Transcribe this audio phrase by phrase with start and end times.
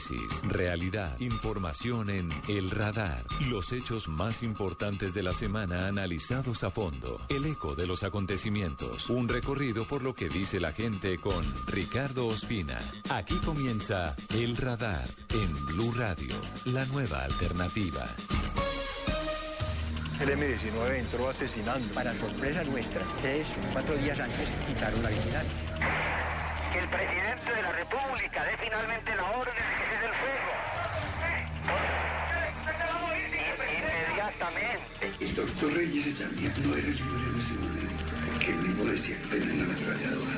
[0.00, 3.22] Análisis, realidad, información en El Radar.
[3.50, 7.20] Los hechos más importantes de la semana analizados a fondo.
[7.28, 9.10] El eco de los acontecimientos.
[9.10, 12.78] Un recorrido por lo que dice la gente con Ricardo Ospina.
[13.10, 18.06] Aquí comienza El Radar en Blue Radio, la nueva alternativa.
[20.18, 21.92] El M-19 entró asesinando.
[21.92, 27.72] Para sorpresa nuestra, tres, cuatro días antes quitaron la vigilancia que el presidente de la
[27.72, 29.54] República dé finalmente la orden
[35.20, 38.04] El doctor Reyes también no era libre en ese momento,
[38.40, 40.32] que él mismo decía que era una ametralladora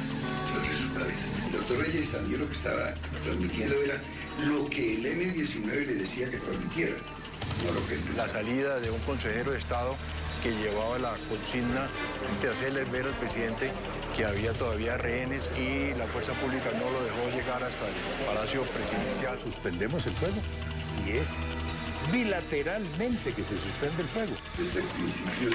[0.53, 1.29] sobre su cabeza.
[1.47, 4.03] El doctor Reyes también lo que estaba transmitiendo era
[4.45, 6.97] lo que el M-19 le decía que transmitiera.
[7.65, 9.97] No lo que la salida de un consejero de Estado
[10.43, 11.89] que llevaba la consigna
[12.41, 13.71] de hacerle ver al presidente
[14.17, 17.95] que había todavía rehenes y la fuerza pública no lo dejó llegar hasta el
[18.27, 19.39] Palacio Presidencial.
[19.45, 20.37] ¿Suspendemos el fuego?
[20.77, 21.31] Si es
[22.11, 24.33] bilateralmente que se suspende el fuego.
[24.57, 25.51] Desde el principio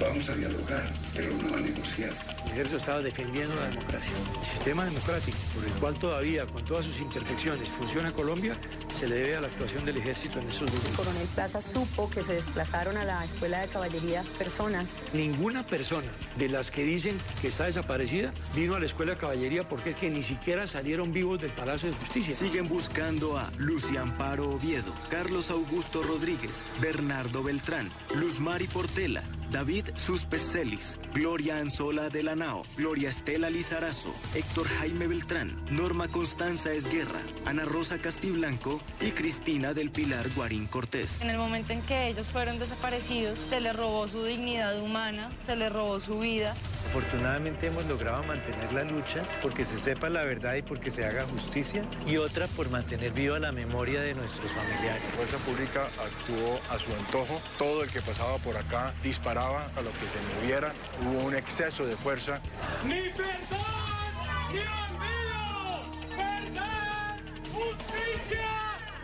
[0.00, 2.12] vamos a dialogar, pero no a negociar.
[2.46, 4.12] El ejército estaba defendiendo la democracia.
[4.40, 8.56] El sistema democrático, por el cual todavía, con todas sus imperfecciones, funciona Colombia,
[8.98, 10.90] se le debe a la actuación del ejército en esos lugares.
[10.90, 15.02] El coronel Plaza supo que se desplazaron a la escuela de caballería personas.
[15.12, 19.68] Ninguna persona de las que dicen que está desaparecida vino a la escuela de caballería
[19.68, 22.34] porque es que ni siquiera salieron vivos del Palacio de Justicia.
[22.34, 29.85] Siguen buscando a Lucy Amparo Oviedo, Carlos Augusto Rodríguez, Bernardo Beltrán, Luz Mari Portela, David
[29.94, 37.20] Suspecelis, Gloria Anzola de la Nao, Gloria Estela Lizarazo, Héctor Jaime Beltrán, Norma Constanza Esguerra,
[37.44, 41.20] Ana Rosa Castiblanco y Cristina del Pilar Guarín Cortés.
[41.20, 45.56] En el momento en que ellos fueron desaparecidos, se les robó su dignidad humana, se
[45.56, 46.54] les robó su vida.
[46.88, 51.24] Afortunadamente hemos logrado mantener la lucha porque se sepa la verdad y porque se haga
[51.24, 55.02] justicia y otra por mantener viva la memoria de nuestros familiares.
[55.04, 59.82] La fuerza pública actuó a su antojo, todo el que pasaba por acá disparaba a
[59.82, 60.72] lo que se moviera,
[61.02, 62.40] hubo un exceso de fuerza.
[62.84, 63.60] ¡Ni perdón,
[64.52, 66.16] ni olvido!
[66.16, 67.18] ¡Verdad,
[67.52, 68.48] justicia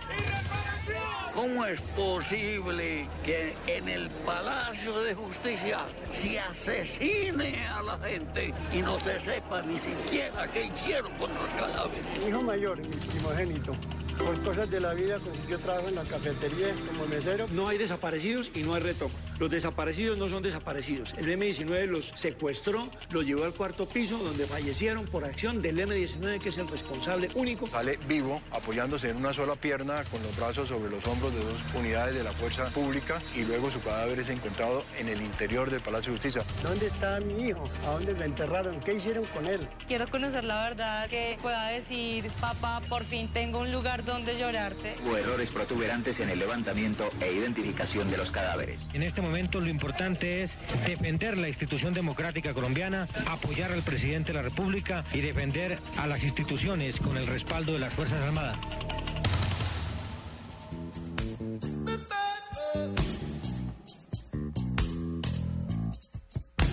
[0.09, 1.33] y reparación!
[1.35, 8.81] ¿Cómo es posible que en el Palacio de Justicia se asesine a la gente y
[8.81, 12.19] no se sepa ni siquiera qué hicieron con los cadáveres?
[12.19, 13.77] Mi hijo mayor, mi primogénito,
[14.19, 17.47] por cosas de la vida consiguió trabajo en la cafetería como mesero.
[17.53, 19.15] No hay desaparecidos y no hay retoque.
[19.39, 21.15] Los desaparecidos no son desaparecidos.
[21.19, 26.41] El M-19 los secuestró, los llevó al cuarto piso donde fallecieron por acción del M-19
[26.41, 27.67] que es el responsable único.
[27.67, 31.61] Sale vivo, apoyándose en una sola pierna con los brazos sobre los hombros de dos
[31.75, 35.81] unidades de la fuerza pública y luego su cadáver es encontrado en el interior del
[35.81, 36.45] Palacio de Justicia.
[36.63, 37.65] ¿Dónde está mi hijo?
[37.87, 38.81] ¿A dónde lo enterraron?
[38.81, 39.67] ¿Qué hicieron con él?
[39.89, 44.97] Quiero conocer la verdad, que pueda decir, papá, por fin tengo un lugar donde llorarte.
[45.05, 48.81] Hubo errores protuberantes en el levantamiento e identificación de los cadáveres.
[48.93, 54.39] En este momento lo importante es defender la institución democrática colombiana, apoyar al presidente de
[54.39, 58.59] la República y defender a las instituciones con el respaldo de las Fuerzas Armadas.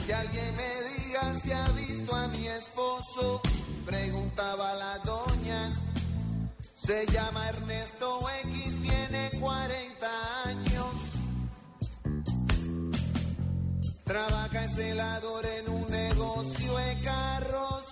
[0.05, 3.41] Que alguien me diga si ha visto a mi esposo,
[3.85, 5.48] preguntaba la doña.
[6.89, 10.95] Se llama Ernesto X, tiene 40 años.
[14.03, 17.83] Trabaja en celador en un negocio de carros.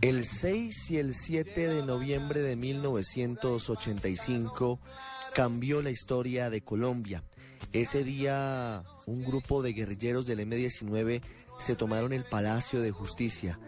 [0.00, 4.78] El 6 y el 7 de noviembre de 1985
[5.34, 7.24] cambió la historia de Colombia.
[7.72, 11.20] Ese día un grupo de guerrilleros del M-19
[11.58, 13.58] se tomaron el Palacio de Justicia.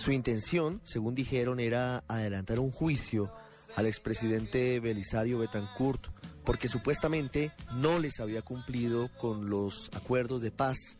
[0.00, 3.30] Su intención, según dijeron, era adelantar un juicio
[3.76, 6.06] al expresidente Belisario Betancourt
[6.42, 10.96] porque supuestamente no les había cumplido con los acuerdos de paz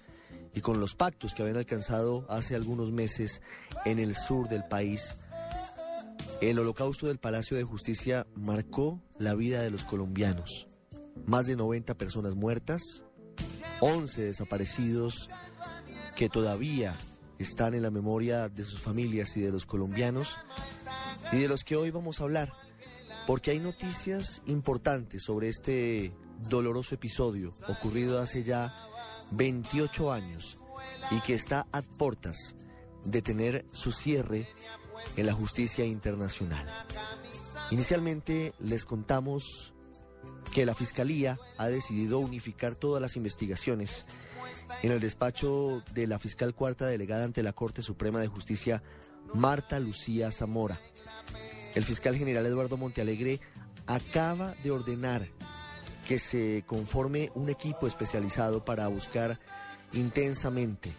[0.55, 3.41] y con los pactos que habían alcanzado hace algunos meses
[3.87, 5.17] en el sur del país.
[6.43, 10.67] El holocausto del Palacio de Justicia marcó la vida de los colombianos.
[11.25, 12.83] Más de 90 personas muertas,
[13.81, 15.31] 11 desaparecidos
[16.17, 16.95] que todavía
[17.41, 20.39] están en la memoria de sus familias y de los colombianos
[21.33, 22.53] y de los que hoy vamos a hablar,
[23.27, 26.13] porque hay noticias importantes sobre este
[26.49, 28.73] doloroso episodio ocurrido hace ya
[29.33, 30.59] 28 años
[31.11, 32.57] y que está a puertas
[33.05, 34.47] de tener su cierre
[35.17, 36.67] en la justicia internacional.
[37.71, 39.73] Inicialmente les contamos
[40.53, 44.05] que la Fiscalía ha decidido unificar todas las investigaciones
[44.83, 48.83] en el despacho de la fiscal cuarta delegada ante la Corte Suprema de Justicia,
[49.35, 50.81] Marta Lucía Zamora.
[51.75, 53.39] el fiscal general Eduardo Montealegre
[53.87, 55.29] acaba de ordenar
[56.07, 59.39] que se conforme un equipo especializado para buscar
[59.93, 60.93] intensamente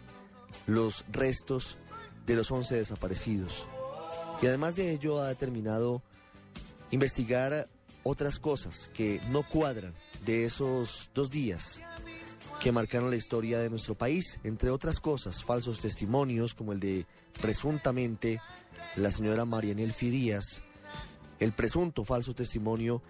[0.68, 1.78] los restos
[2.26, 3.68] de los 11 desaparecidos.
[4.42, 6.02] Y además de ello ha determinado
[6.92, 7.68] investigar
[8.04, 9.94] otras cosas que no cuadran
[10.26, 11.82] de esos dos días
[12.62, 17.08] que marcaron la historia de nuestro país, entre otras cosas, falsos testimonios como el de
[17.42, 18.40] presuntamente
[18.98, 20.62] la señora Marianel Fidías,
[21.40, 23.02] el presunto falso testimonio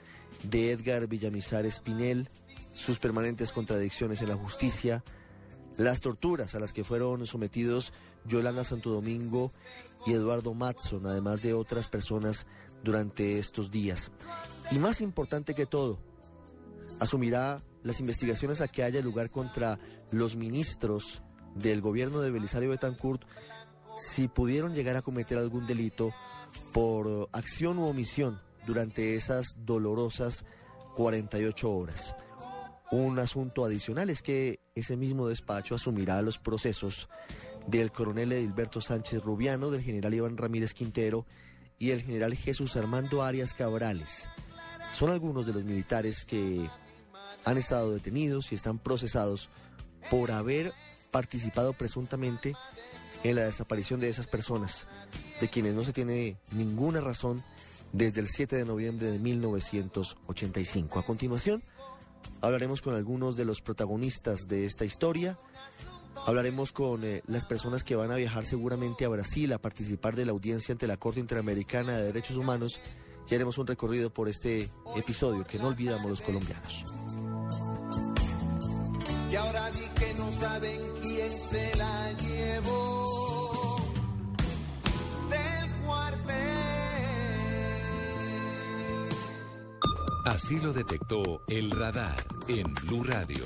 [0.43, 2.29] de Edgar Villamizar Espinel,
[2.73, 5.03] sus permanentes contradicciones en la justicia,
[5.77, 7.91] las torturas a las que fueron sometidos
[8.25, 9.51] Yolanda Santo Domingo
[10.05, 12.47] y Eduardo Matson, además de otras personas
[12.83, 14.11] durante estos días.
[14.71, 15.99] Y más importante que todo,
[16.99, 19.79] asumirá las investigaciones a que haya lugar contra
[20.11, 21.23] los ministros
[21.55, 23.23] del gobierno de Belisario Betancourt
[23.97, 26.13] si pudieron llegar a cometer algún delito
[26.73, 30.45] por acción u omisión durante esas dolorosas
[30.95, 32.15] 48 horas.
[32.91, 37.09] Un asunto adicional es que ese mismo despacho asumirá los procesos
[37.67, 41.25] del coronel Edilberto Sánchez Rubiano, del general Iván Ramírez Quintero
[41.81, 44.29] y el general Jesús Armando Arias Cabrales.
[44.93, 46.69] Son algunos de los militares que
[47.43, 49.49] han estado detenidos y están procesados
[50.11, 50.73] por haber
[51.09, 52.53] participado presuntamente
[53.23, 54.87] en la desaparición de esas personas,
[55.41, 57.43] de quienes no se tiene ninguna razón
[57.93, 60.99] desde el 7 de noviembre de 1985.
[60.99, 61.63] A continuación,
[62.41, 65.35] hablaremos con algunos de los protagonistas de esta historia.
[66.15, 70.25] Hablaremos con eh, las personas que van a viajar seguramente a Brasil a participar de
[70.25, 72.79] la audiencia ante la Corte Interamericana de Derechos Humanos
[73.29, 76.83] y haremos un recorrido por este episodio que no olvidamos los colombianos.
[79.31, 83.77] Y ahora di que no saben quién se la llevó
[85.29, 86.35] del cuartel.
[90.25, 92.17] Así lo detectó el radar
[92.49, 93.43] en Blue Radio.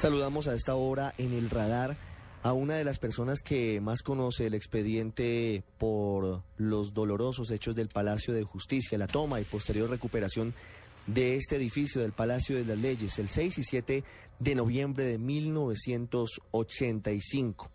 [0.00, 1.98] Saludamos a esta hora en el radar
[2.42, 7.90] a una de las personas que más conoce el expediente por los dolorosos hechos del
[7.90, 10.54] Palacio de Justicia, la toma y posterior recuperación
[11.06, 14.02] de este edificio del Palacio de las Leyes el 6 y 7
[14.38, 17.70] de noviembre de 1985.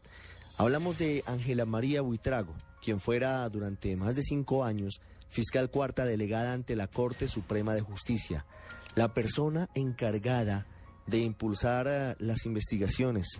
[0.57, 6.53] Hablamos de Ángela María Buitrago, quien fuera durante más de cinco años fiscal cuarta delegada
[6.53, 8.47] ante la Corte Suprema de Justicia,
[8.95, 10.65] la persona encargada
[11.07, 13.39] de impulsar eh, las investigaciones,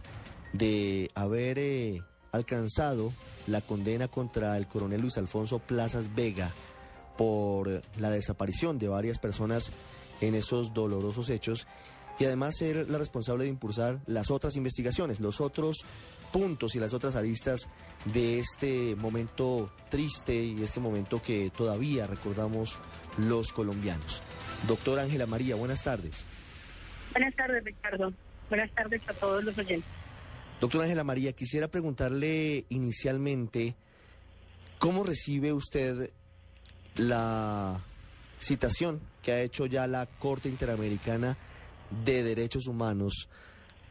[0.53, 2.01] de haber eh,
[2.31, 3.13] alcanzado
[3.47, 6.51] la condena contra el coronel Luis Alfonso Plazas Vega
[7.17, 9.71] por la desaparición de varias personas
[10.21, 11.67] en esos dolorosos hechos
[12.19, 15.85] y además ser la responsable de impulsar las otras investigaciones, los otros
[16.31, 17.67] puntos y las otras aristas
[18.13, 22.77] de este momento triste y este momento que todavía recordamos
[23.17, 24.21] los colombianos.
[24.67, 26.25] Doctora Ángela María, buenas tardes.
[27.15, 28.13] Buenas tardes, Ricardo.
[28.49, 29.89] Buenas tardes a todos los oyentes.
[30.59, 33.77] Doctora Ángela María, quisiera preguntarle inicialmente,
[34.79, 36.11] ¿cómo recibe usted
[36.97, 37.81] la
[38.39, 41.37] citación que ha hecho ya la Corte Interamericana
[42.03, 43.29] de Derechos Humanos,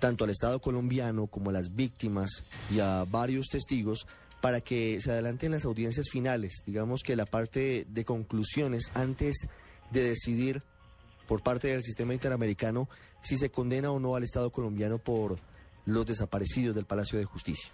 [0.01, 4.07] tanto al Estado colombiano como a las víctimas y a varios testigos,
[4.43, 9.49] para que se adelanten las audiencias finales, digamos que la parte de conclusiones antes
[9.91, 10.63] de decidir
[11.27, 12.89] por parte del sistema interamericano
[13.21, 15.39] si se condena o no al Estado colombiano por
[15.87, 17.71] los desaparecidos del Palacio de Justicia.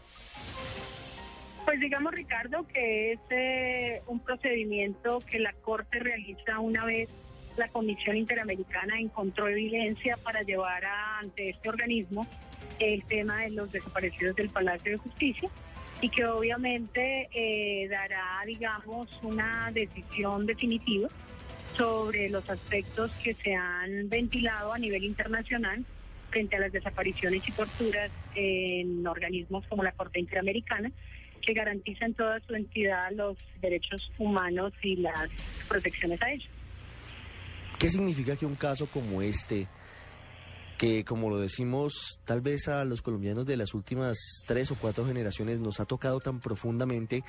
[1.65, 7.09] Pues digamos, Ricardo, que es eh, un procedimiento que la Corte realiza una vez
[7.57, 10.85] la Comisión Interamericana encontró evidencia para llevar
[11.21, 12.27] ante este organismo
[12.79, 15.51] el tema de los desaparecidos del Palacio de Justicia
[16.01, 21.09] y que obviamente eh, dará, digamos, una decisión definitiva
[21.77, 25.85] sobre los aspectos que se han ventilado a nivel internacional
[26.31, 30.93] frente a las desapariciones y torturas en organismos como la Corte Interamericana,
[31.43, 35.31] que garantizan toda su entidad los derechos humanos y las
[35.69, 36.49] protecciones a ellos.
[37.79, 39.67] ¿Qué significa que un caso como este,
[40.79, 45.07] que como lo decimos tal vez a los colombianos de las últimas tres o cuatro
[45.07, 47.25] generaciones nos ha tocado tan profundamente,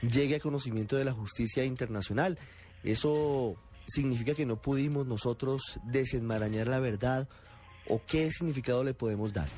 [0.00, 2.38] llegue a conocimiento de la justicia internacional?
[2.82, 3.56] ¿Eso
[3.90, 7.28] significa que no pudimos nosotros desenmarañar la verdad
[7.88, 9.48] o qué significado le podemos dar?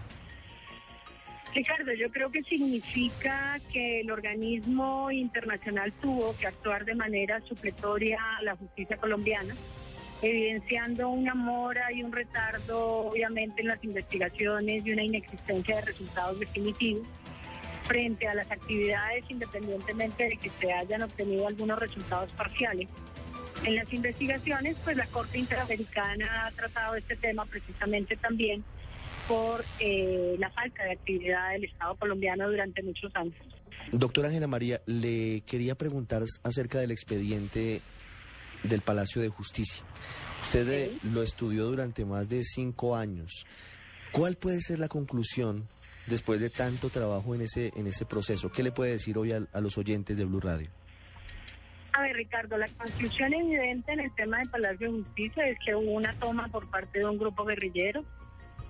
[1.54, 8.18] Ricardo, yo creo que significa que el organismo internacional tuvo que actuar de manera supletoria
[8.38, 9.54] a la justicia colombiana
[10.22, 16.38] evidenciando una mora y un retardo, obviamente, en las investigaciones y una inexistencia de resultados
[16.38, 17.06] definitivos.
[17.82, 22.88] frente a las actividades independientemente de que se hayan obtenido algunos resultados parciales.
[23.64, 28.64] En las investigaciones, pues la Corte Interamericana ha tratado este tema precisamente también
[29.28, 33.34] por eh, la falta de actividad del Estado colombiano durante muchos años.
[33.92, 37.80] Doctora Ángela María, le quería preguntar acerca del expediente
[38.64, 39.84] del Palacio de Justicia.
[40.42, 43.46] Usted eh, lo estudió durante más de cinco años.
[44.10, 45.68] ¿Cuál puede ser la conclusión
[46.06, 48.50] después de tanto trabajo en ese, en ese proceso?
[48.50, 50.68] ¿Qué le puede decir hoy a, a los oyentes de Blue Radio?
[51.94, 55.74] A ver, Ricardo, la conclusión evidente en el tema del Palacio de Justicia es que
[55.74, 58.02] hubo una toma por parte de un grupo guerrillero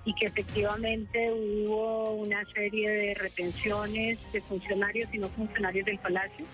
[0.04, 6.44] y que efectivamente hubo una serie de retenciones de funcionarios y no funcionarios del Palacio,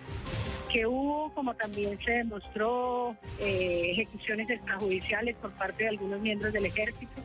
[0.70, 6.66] que hubo, como también se demostró, eh, ejecuciones extrajudiciales por parte de algunos miembros del
[6.66, 7.22] ejército,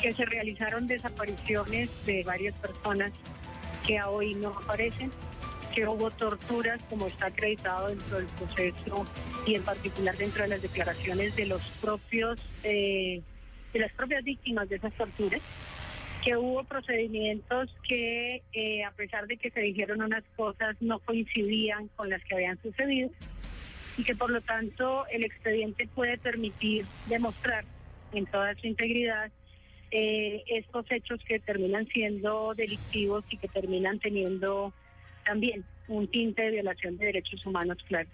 [0.00, 3.12] que se realizaron desapariciones de varias personas
[3.84, 5.10] que hoy no aparecen,
[5.74, 9.06] que hubo torturas, como está acreditado dentro del proceso
[9.46, 13.22] y en particular dentro de las declaraciones de los propios eh,
[13.72, 15.40] de las propias víctimas de esas torturas,
[16.22, 21.88] que hubo procedimientos que, eh, a pesar de que se dijeron unas cosas, no coincidían
[21.96, 23.10] con las que habían sucedido
[23.96, 27.64] y que por lo tanto el expediente puede permitir demostrar
[28.12, 29.30] en toda su integridad
[29.90, 34.72] eh, estos hechos que terminan siendo delictivos y que terminan teniendo
[35.24, 38.08] también un tinte de violación de derechos humanos claro.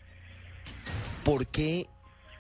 [1.25, 1.87] ¿Por qué,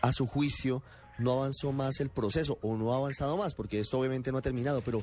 [0.00, 0.82] a su juicio,
[1.18, 3.54] no avanzó más el proceso o no ha avanzado más?
[3.54, 5.02] Porque esto obviamente no ha terminado, pero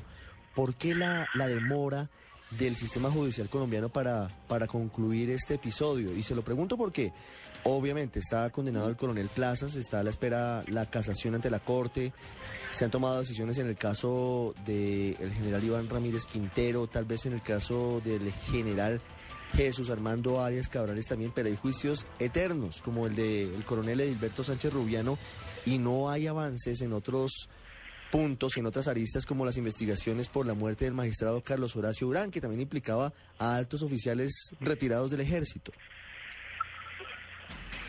[0.54, 2.10] ¿por qué la, la demora
[2.50, 6.16] del sistema judicial colombiano para, para concluir este episodio?
[6.16, 7.12] Y se lo pregunto porque
[7.64, 12.12] obviamente está condenado el coronel Plazas, está a la espera la casación ante la Corte,
[12.72, 17.34] se han tomado decisiones en el caso del general Iván Ramírez Quintero, tal vez en
[17.34, 19.00] el caso del general
[19.54, 24.72] Jesús Armando Arias Cabrales también, pero hay juicios eternos, como el del coronel Edilberto Sánchez
[24.72, 25.18] Rubiano,
[25.64, 27.48] y no hay avances en otros
[28.10, 32.06] puntos y en otras aristas como las investigaciones por la muerte del magistrado Carlos Horacio
[32.06, 35.72] Urán, que también implicaba a altos oficiales retirados del ejército.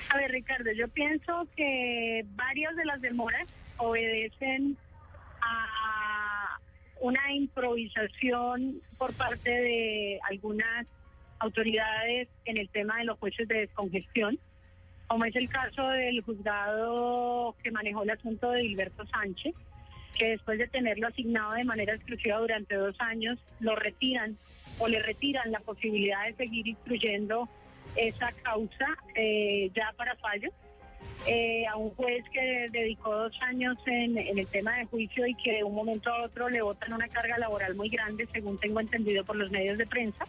[0.10, 3.48] A ver, Ricardo, yo pienso que varias de las demoras
[3.78, 4.78] obedecen
[5.42, 6.60] a
[7.02, 10.88] una improvisación por parte de algunas
[11.40, 14.40] autoridades en el tema de los jueces de descongestión,
[15.08, 19.56] como es el caso del juzgado que manejó el asunto de Gilberto Sánchez,
[20.18, 24.38] que después de tenerlo asignado de manera exclusiva durante dos años, lo retiran
[24.80, 27.48] o le retiran la posibilidad de seguir instruyendo
[27.96, 30.50] esa causa eh, ya para fallo.
[31.28, 35.36] Eh, a un juez que dedicó dos años en, en, el tema de juicio y
[35.36, 38.80] que de un momento a otro le botan una carga laboral muy grande, según tengo
[38.80, 40.26] entendido por los medios de prensa.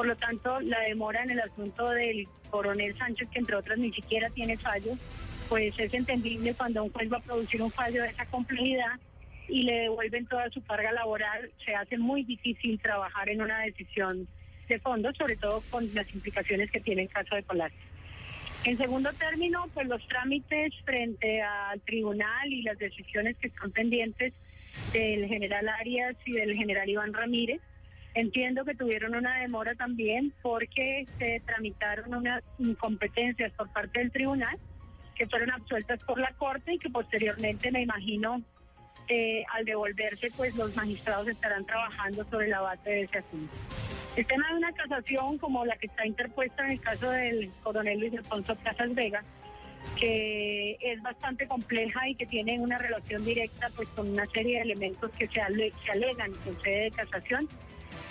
[0.00, 3.92] Por lo tanto, la demora en el asunto del coronel Sánchez, que entre otras ni
[3.92, 4.92] siquiera tiene fallo,
[5.46, 8.98] pues es entendible cuando un juez va a producir un fallo de esa complejidad
[9.46, 14.26] y le devuelven toda su carga laboral, se hace muy difícil trabajar en una decisión
[14.70, 17.70] de fondo, sobre todo con las implicaciones que tiene el caso de Polar.
[18.64, 24.32] En segundo término, pues los trámites frente al tribunal y las decisiones que están pendientes
[24.94, 27.60] del general Arias y del general Iván Ramírez,
[28.14, 34.58] Entiendo que tuvieron una demora también porque se tramitaron unas incompetencias por parte del tribunal
[35.14, 38.42] que fueron absueltas por la Corte y que posteriormente, me imagino,
[39.06, 43.52] eh, al devolverse, pues los magistrados estarán trabajando sobre la base de ese asunto.
[44.16, 48.00] El tema de una casación como la que está interpuesta en el caso del coronel
[48.00, 49.22] Luis Alfonso Casas Vega,
[49.98, 54.62] que es bastante compleja y que tiene una relación directa pues con una serie de
[54.62, 57.48] elementos que se, se alegan en sede de casación,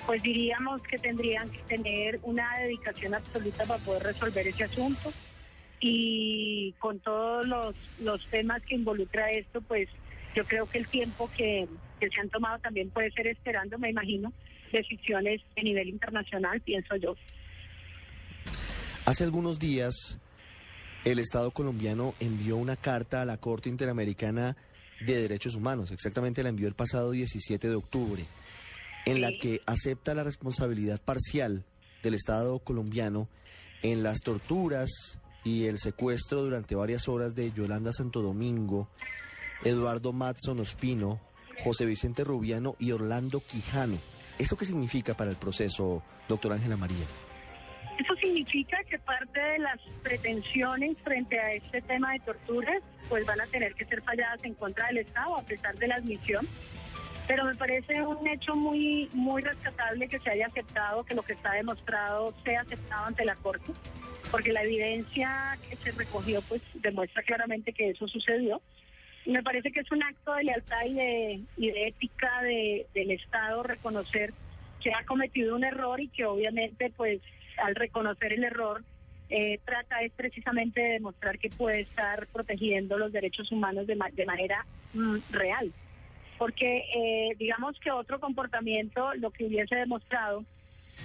[0.09, 5.13] pues diríamos que tendrían que tener una dedicación absoluta para poder resolver ese asunto
[5.79, 9.87] y con todos los, los temas que involucra esto, pues
[10.35, 11.67] yo creo que el tiempo que,
[11.99, 14.33] que se han tomado también puede ser esperando, me imagino,
[14.71, 17.15] decisiones a nivel internacional, pienso yo.
[19.05, 20.17] Hace algunos días
[21.05, 24.57] el Estado colombiano envió una carta a la Corte Interamericana
[25.01, 28.25] de Derechos Humanos, exactamente la envió el pasado 17 de octubre
[29.09, 31.65] en la que acepta la responsabilidad parcial
[32.03, 33.27] del Estado colombiano
[33.81, 38.87] en las torturas y el secuestro durante varias horas de Yolanda Santo Domingo,
[39.63, 41.19] Eduardo Matson Ospino,
[41.63, 43.97] José Vicente Rubiano y Orlando Quijano.
[44.37, 47.05] ¿Esto qué significa para el proceso, doctor Ángela María?
[47.99, 53.41] Eso significa que parte de las pretensiones frente a este tema de torturas pues van
[53.41, 56.47] a tener que ser falladas en contra del Estado a pesar de la admisión
[57.29, 61.33] Pero me parece un hecho muy, muy rescatable que se haya aceptado, que lo que
[61.33, 63.71] está demostrado sea aceptado ante la Corte,
[64.31, 68.63] porque la evidencia que se recogió pues demuestra claramente que eso sucedió.
[69.27, 73.11] Me parece que es un acto de lealtad y de, y de ética de, del
[73.11, 74.33] Estado reconocer
[74.81, 77.21] que ha cometido un error y que obviamente pues
[77.61, 78.83] al reconocer el error
[79.29, 84.09] eh, trata es precisamente de demostrar que puede estar protegiendo los derechos humanos de, ma-
[84.13, 85.71] de manera mm, real.
[86.39, 90.43] Porque eh, digamos que otro comportamiento lo que hubiese demostrado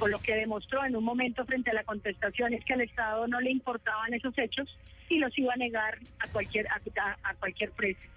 [0.00, 3.26] o lo que demostró en un momento frente a la contestación es que al Estado
[3.28, 4.68] no le importaban esos hechos
[5.10, 6.80] y los iba a negar a cualquier a,
[7.22, 8.08] a- cualquier precio.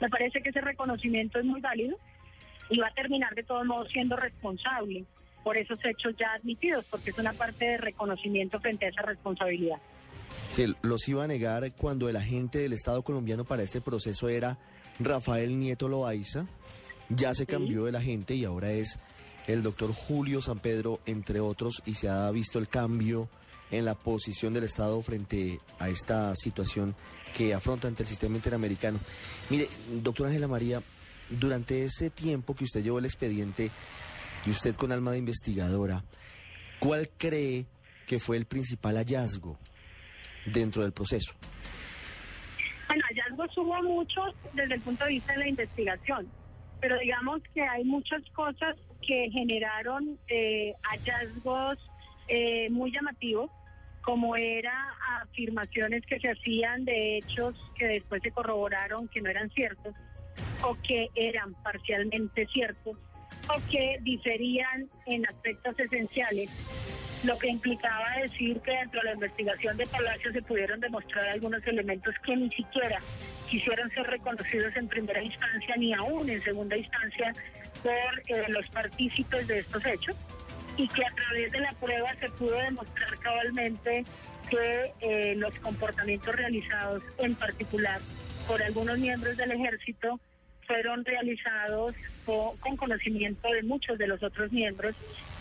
[0.00, 1.98] Me parece que ese reconocimiento es muy válido
[2.70, 5.04] y va a terminar de todos modos siendo responsable
[5.42, 9.78] por esos hechos ya admitidos, porque es una parte de reconocimiento frente a esa responsabilidad.
[10.50, 14.58] Se los iba a negar cuando el agente del Estado colombiano para este proceso era
[14.98, 16.46] Rafael Nieto Loaiza.
[17.08, 18.98] Ya se cambió el agente y ahora es
[19.46, 23.28] el doctor Julio San Pedro, entre otros, y se ha visto el cambio
[23.70, 26.94] en la posición del Estado frente a esta situación
[27.36, 28.98] que afronta ante el sistema interamericano.
[29.50, 29.68] Mire,
[30.02, 30.82] doctora Ángela María,
[31.30, 33.70] durante ese tiempo que usted llevó el expediente
[34.44, 36.04] y usted con alma de investigadora,
[36.78, 37.66] ¿cuál cree
[38.06, 39.58] que fue el principal hallazgo
[40.46, 41.34] dentro del proceso?
[42.86, 46.28] Bueno, hallazgos hubo muchos desde el punto de vista de la investigación,
[46.80, 51.78] pero digamos que hay muchas cosas que generaron eh, hallazgos
[52.28, 53.50] eh, muy llamativos,
[54.02, 59.50] como era afirmaciones que se hacían de hechos que después se corroboraron que no eran
[59.50, 59.94] ciertos,
[60.62, 62.96] o que eran parcialmente ciertos,
[63.70, 66.50] que diferían en aspectos esenciales
[67.24, 71.66] lo que implicaba decir que dentro de la investigación de Palacio se pudieron demostrar algunos
[71.66, 72.98] elementos que ni siquiera
[73.48, 77.32] quisieron ser reconocidos en primera instancia ni aún en segunda instancia
[77.82, 77.92] por
[78.28, 80.16] eh, los partícipes de estos hechos
[80.76, 84.04] y que a través de la prueba se pudo demostrar cabalmente
[84.50, 88.00] que eh, los comportamientos realizados en particular
[88.46, 90.20] por algunos miembros del ejército
[90.66, 91.92] fueron realizados
[92.24, 94.94] co- con conocimiento de muchos de los otros miembros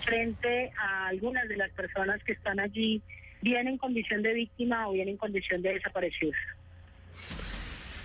[0.04, 3.02] frente a algunas de las personas que están allí,
[3.42, 6.36] bien en condición de víctima o bien en condición de desaparecidos.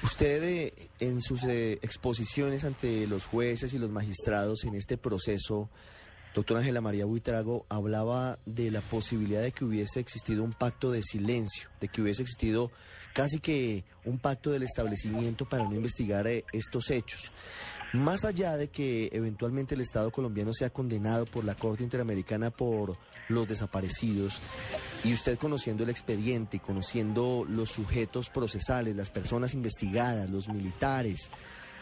[0.02, 5.68] Usted eh, en sus eh, exposiciones ante los jueces y los magistrados en este proceso,
[6.34, 11.02] doctora Ángela María Buitrago, hablaba de la posibilidad de que hubiese existido un pacto de
[11.02, 12.70] silencio, de que hubiese existido
[13.14, 17.32] casi que un pacto del establecimiento para no investigar eh, estos hechos.
[17.92, 22.96] Más allá de que eventualmente el Estado colombiano sea condenado por la Corte Interamericana por
[23.28, 24.40] los desaparecidos,
[25.04, 31.30] y usted conociendo el expediente conociendo los sujetos procesales, las personas investigadas, los militares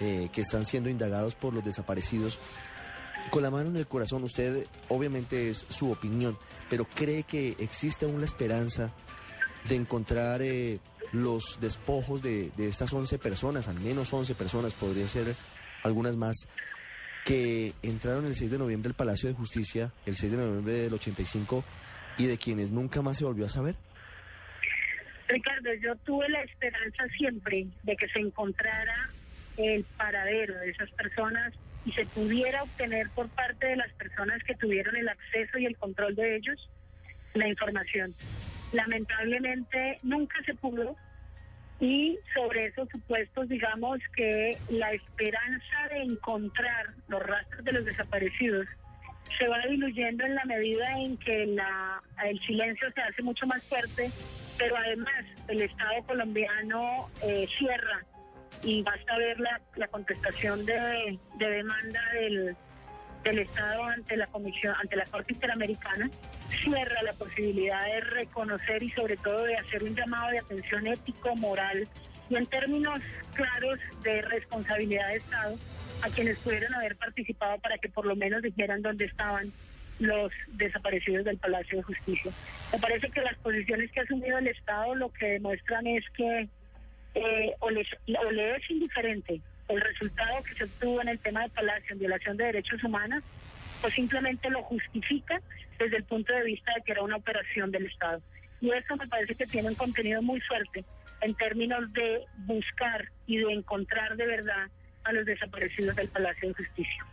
[0.00, 2.38] eh, que están siendo indagados por los desaparecidos,
[3.30, 6.38] con la mano en el corazón, usted obviamente es su opinión,
[6.70, 8.92] pero cree que existe aún la esperanza
[9.68, 10.78] de encontrar eh,
[11.12, 15.34] los despojos de, de estas 11 personas, al menos 11 personas, podría ser
[15.82, 16.46] algunas más,
[17.24, 20.94] que entraron el 6 de noviembre al Palacio de Justicia, el 6 de noviembre del
[20.94, 21.64] 85,
[22.18, 23.74] y de quienes nunca más se volvió a saber?
[25.28, 29.10] Ricardo, yo tuve la esperanza siempre de que se encontrara
[29.58, 31.52] el paradero de esas personas
[31.84, 35.76] y se pudiera obtener por parte de las personas que tuvieron el acceso y el
[35.76, 36.68] control de ellos
[37.34, 38.14] la información.
[38.72, 40.96] Lamentablemente nunca se pudo.
[41.80, 48.66] Y sobre esos supuestos digamos que la esperanza de encontrar los rastros de los desaparecidos
[49.38, 53.62] se va diluyendo en la medida en que la, el silencio se hace mucho más
[53.64, 54.10] fuerte,
[54.58, 58.04] pero además el Estado colombiano eh, cierra
[58.64, 62.56] y basta ver la, la contestación de, de demanda del,
[63.24, 66.08] del Estado ante la Comisión, ante la Corte Interamericana,
[66.62, 71.34] cierra la posibilidad de reconocer y sobre todo de hacer un llamado de atención ético,
[71.36, 71.86] moral
[72.30, 73.00] y en términos
[73.34, 75.56] claros de responsabilidad de Estado
[76.02, 79.52] a quienes pudieron haber participado para que por lo menos dijeran dónde estaban
[79.98, 82.30] los desaparecidos del Palacio de Justicia.
[82.72, 86.48] Me parece que las posiciones que ha asumido el Estado lo que demuestran es que
[87.14, 91.42] eh, o, les- o le es indiferente el resultado que se obtuvo en el tema
[91.42, 93.22] de Palacio en violación de derechos humanos,
[93.82, 95.40] o simplemente lo justifica
[95.78, 98.20] desde el punto de vista de que era una operación del Estado.
[98.60, 100.84] Y eso me parece que tiene un contenido muy fuerte
[101.20, 104.68] en términos de buscar y de encontrar de verdad
[105.04, 107.06] a los desaparecidos del Palacio de Justicia.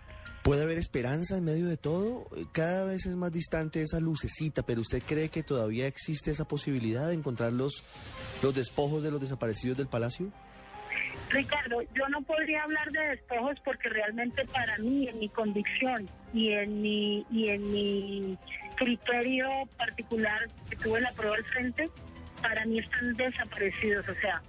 [0.43, 2.27] ¿Puede haber esperanza en medio de todo?
[2.51, 7.07] Cada vez es más distante esa lucecita, pero ¿usted cree que todavía existe esa posibilidad
[7.07, 7.83] de encontrar los,
[8.43, 10.31] los despojos de los desaparecidos del palacio?
[11.29, 16.51] Ricardo, yo no podría hablar de despojos porque realmente para mí, en mi convicción y
[16.51, 18.37] en mi, y en mi
[18.75, 21.89] criterio particular que tuve la prueba al frente,
[22.41, 24.07] para mí están desaparecidos.
[24.07, 24.41] O sea,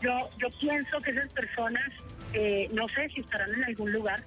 [0.00, 1.84] yo, yo pienso que esas personas,
[2.32, 4.22] eh, no sé si estarán en algún lugar,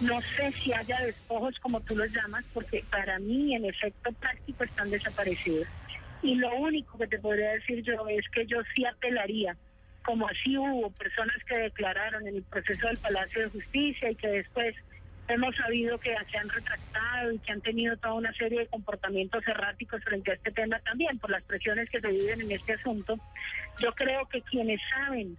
[0.00, 4.64] no sé si haya despojos como tú los llamas, porque para mí en efecto práctico
[4.64, 5.68] están desaparecidos.
[6.20, 9.56] Y lo único que te podría decir yo es que yo sí apelaría
[10.04, 14.28] como así hubo personas que declararon en el proceso del Palacio de Justicia y que
[14.28, 14.76] después
[15.28, 19.46] hemos sabido que se han retractado y que han tenido toda una serie de comportamientos
[19.48, 23.18] erráticos frente a este tema también por las presiones que se viven en este asunto.
[23.80, 25.36] Yo creo que quienes saben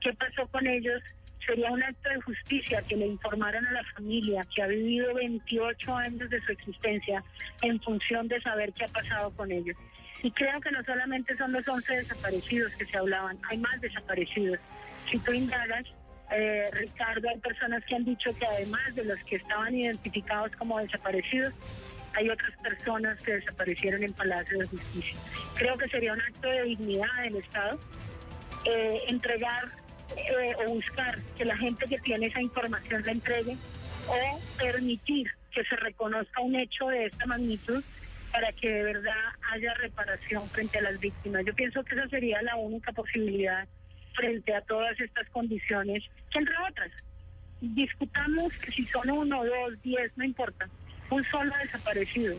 [0.00, 1.00] qué pasó con ellos
[1.46, 5.96] sería un acto de justicia que le informaran a la familia que ha vivido 28
[5.96, 7.22] años de su existencia
[7.62, 9.76] en función de saber qué ha pasado con ellos.
[10.22, 14.58] Y creo que no solamente son los 11 desaparecidos que se hablaban, hay más desaparecidos.
[15.10, 15.84] Si tú indagas,
[16.30, 20.78] eh, Ricardo, hay personas que han dicho que además de los que estaban identificados como
[20.78, 21.54] desaparecidos,
[22.14, 25.16] hay otras personas que desaparecieron en Palacio de Justicia.
[25.54, 27.78] Creo que sería un acto de dignidad del Estado
[28.64, 29.70] eh, entregar
[30.16, 33.56] eh, o buscar que la gente que tiene esa información la entregue
[34.08, 37.84] o permitir que se reconozca un hecho de esta magnitud
[38.32, 41.44] para que de verdad haya reparación frente a las víctimas.
[41.44, 43.66] Yo pienso que esa sería la única posibilidad
[44.14, 46.90] frente a todas estas condiciones, que entre otras,
[47.60, 50.68] discutamos que si son uno, dos, diez, no importa,
[51.10, 52.36] un solo desaparecido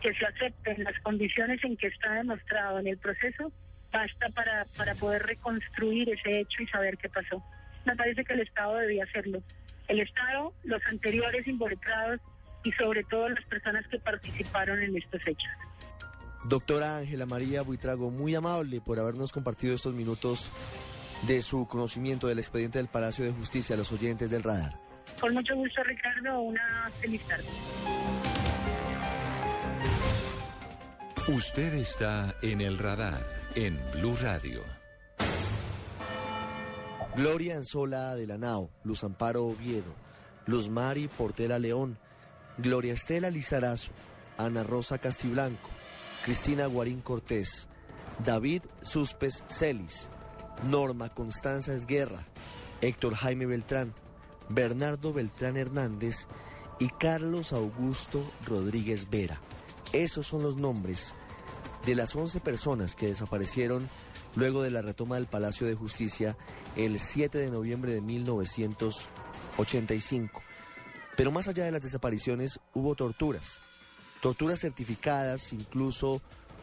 [0.00, 3.52] que se acepte en las condiciones en que está demostrado en el proceso,
[3.92, 7.42] basta para, para poder reconstruir ese hecho y saber qué pasó.
[7.84, 9.42] Me parece que el Estado debía hacerlo.
[9.88, 12.20] El Estado, los anteriores involucrados
[12.64, 15.50] y sobre todo las personas que participaron en estos hechos.
[16.44, 20.50] Doctora Ángela María Buitrago, muy amable por habernos compartido estos minutos
[21.22, 24.78] de su conocimiento del expediente del Palacio de Justicia a los oyentes del radar.
[25.20, 26.40] Con mucho gusto, Ricardo.
[26.40, 27.44] Una feliz tarde.
[31.28, 34.64] Usted está en el radar en Blue Radio.
[37.16, 39.94] Gloria Anzola de la Nao, Luz Amparo Oviedo,
[40.46, 41.98] Luz Mari Portela León,
[42.62, 43.92] Gloria Estela Lizarazo,
[44.36, 45.70] Ana Rosa Castiblanco,
[46.24, 47.68] Cristina Guarín Cortés,
[48.24, 50.10] David Suspes Celis,
[50.68, 52.26] Norma Constanza Esguerra,
[52.82, 53.94] Héctor Jaime Beltrán,
[54.50, 56.26] Bernardo Beltrán Hernández
[56.78, 59.40] y Carlos Augusto Rodríguez Vera.
[59.92, 61.14] Esos son los nombres
[61.86, 63.88] de las 11 personas que desaparecieron
[64.36, 66.36] luego de la retoma del Palacio de Justicia
[66.76, 70.42] el 7 de noviembre de 1985.
[71.20, 73.60] Pero más allá de las desapariciones hubo torturas,
[74.22, 76.22] torturas certificadas incluso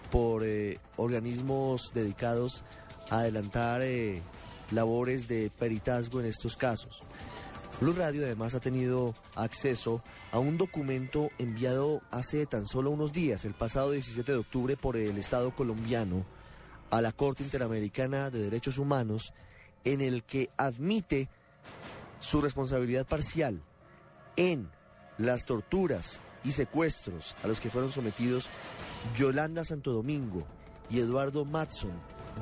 [0.09, 2.63] por eh, organismos dedicados
[3.11, 4.19] a adelantar eh,
[4.71, 7.03] labores de peritazgo en estos casos.
[7.79, 13.45] Blue Radio además ha tenido acceso a un documento enviado hace tan solo unos días,
[13.45, 16.25] el pasado 17 de octubre, por el Estado colombiano
[16.89, 19.33] a la Corte Interamericana de Derechos Humanos,
[19.83, 21.29] en el que admite
[22.19, 23.61] su responsabilidad parcial
[24.37, 24.69] en
[25.17, 28.49] las torturas y secuestros a los que fueron sometidos
[29.15, 30.45] Yolanda Santo Domingo
[30.89, 31.91] y Eduardo Matson,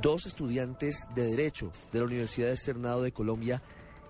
[0.02, 3.62] dos estudiantes de Derecho de la Universidad Externado de Colombia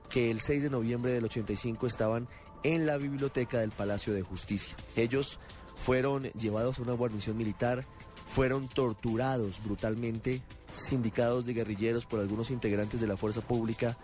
[0.10, 2.28] que el 6 de noviembre del 85 estaban
[2.64, 4.76] en la biblioteca del Palacio de Justicia.
[4.96, 5.40] Ellos
[5.76, 7.86] fueron llevados a una guarnición militar,
[8.26, 13.98] fueron torturados brutalmente, sindicados de guerrilleros por algunos integrantes de la fuerza pública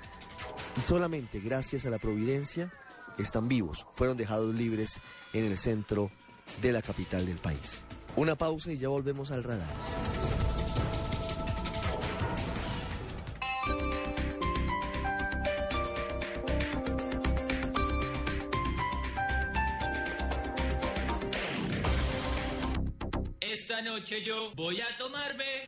[0.78, 2.72] y solamente gracias a la providencia
[3.18, 5.00] están vivos, fueron dejados libres
[5.34, 6.12] en el centro
[6.62, 7.84] de la capital del país.
[8.16, 9.70] Una pausa y ya volvemos al radar.
[23.40, 25.68] Esta noche yo voy a tomarme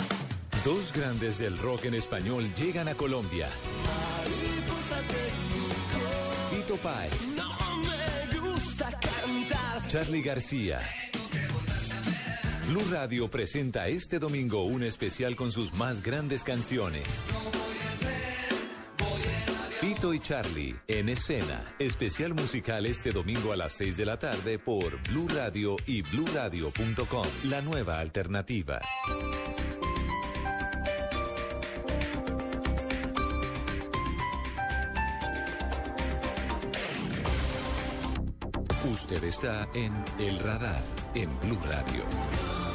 [0.63, 3.49] Dos grandes del rock en español llegan a Colombia.
[6.51, 9.87] Fito Páez, No me gusta cantar.
[9.87, 10.79] Charlie García.
[12.67, 17.23] Blue Radio presenta este domingo un especial con sus más grandes canciones.
[19.79, 21.73] Fito y Charlie en escena.
[21.79, 27.25] Especial musical este domingo a las 6 de la tarde por Blue Radio y bluradio.com.
[27.45, 28.79] La nueva alternativa.
[38.91, 40.83] Usted está en El Radar
[41.15, 42.70] en Blue Radio.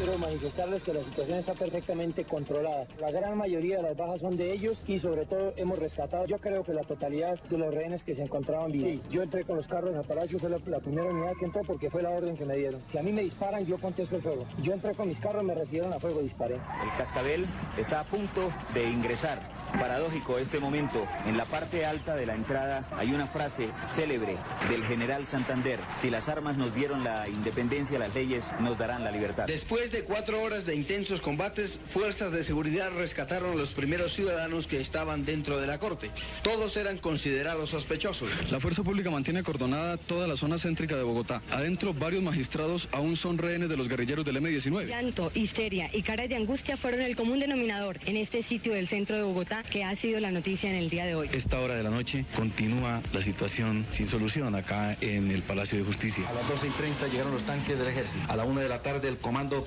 [0.00, 2.86] Quiero manifestarles que la situación está perfectamente controlada.
[2.98, 6.38] La gran mayoría de las bajas son de ellos y sobre todo hemos rescatado, yo
[6.38, 8.92] creo que la totalidad de los rehenes que se encontraban vivos.
[8.92, 11.60] Sí, yo entré con los carros a Palacio, fue la, la, primera unidad que entró
[11.66, 12.82] porque fue la orden que me dieron.
[12.90, 14.46] Si a mí me disparan, yo contesto el fuego.
[14.62, 16.54] Yo entré con mis carros, me recibieron a fuego, disparé.
[16.54, 17.44] El cascabel
[17.76, 19.38] está a punto de ingresar.
[19.78, 21.06] Paradójico este momento.
[21.26, 24.36] En la parte alta de la entrada hay una frase célebre
[24.70, 25.78] del general Santander.
[25.94, 29.46] Si las armas nos dieron la independencia, las leyes nos darán la libertad.
[29.46, 34.66] Después de cuatro horas de intensos combates, fuerzas de seguridad rescataron a los primeros ciudadanos
[34.66, 36.10] que estaban dentro de la corte.
[36.42, 38.28] Todos eran considerados sospechosos.
[38.50, 41.42] La fuerza pública mantiene acordonada toda la zona céntrica de Bogotá.
[41.50, 44.86] Adentro, varios magistrados aún son rehenes de los guerrilleros del M-19.
[44.86, 49.16] Llanto, histeria y caras de angustia fueron el común denominador en este sitio del centro
[49.16, 51.30] de Bogotá que ha sido la noticia en el día de hoy.
[51.32, 55.84] Esta hora de la noche continúa la situación sin solución acá en el Palacio de
[55.84, 56.28] Justicia.
[56.28, 58.24] A las 12 y 30 llegaron los tanques del ejército.
[58.28, 59.64] A la 1 de la tarde el comando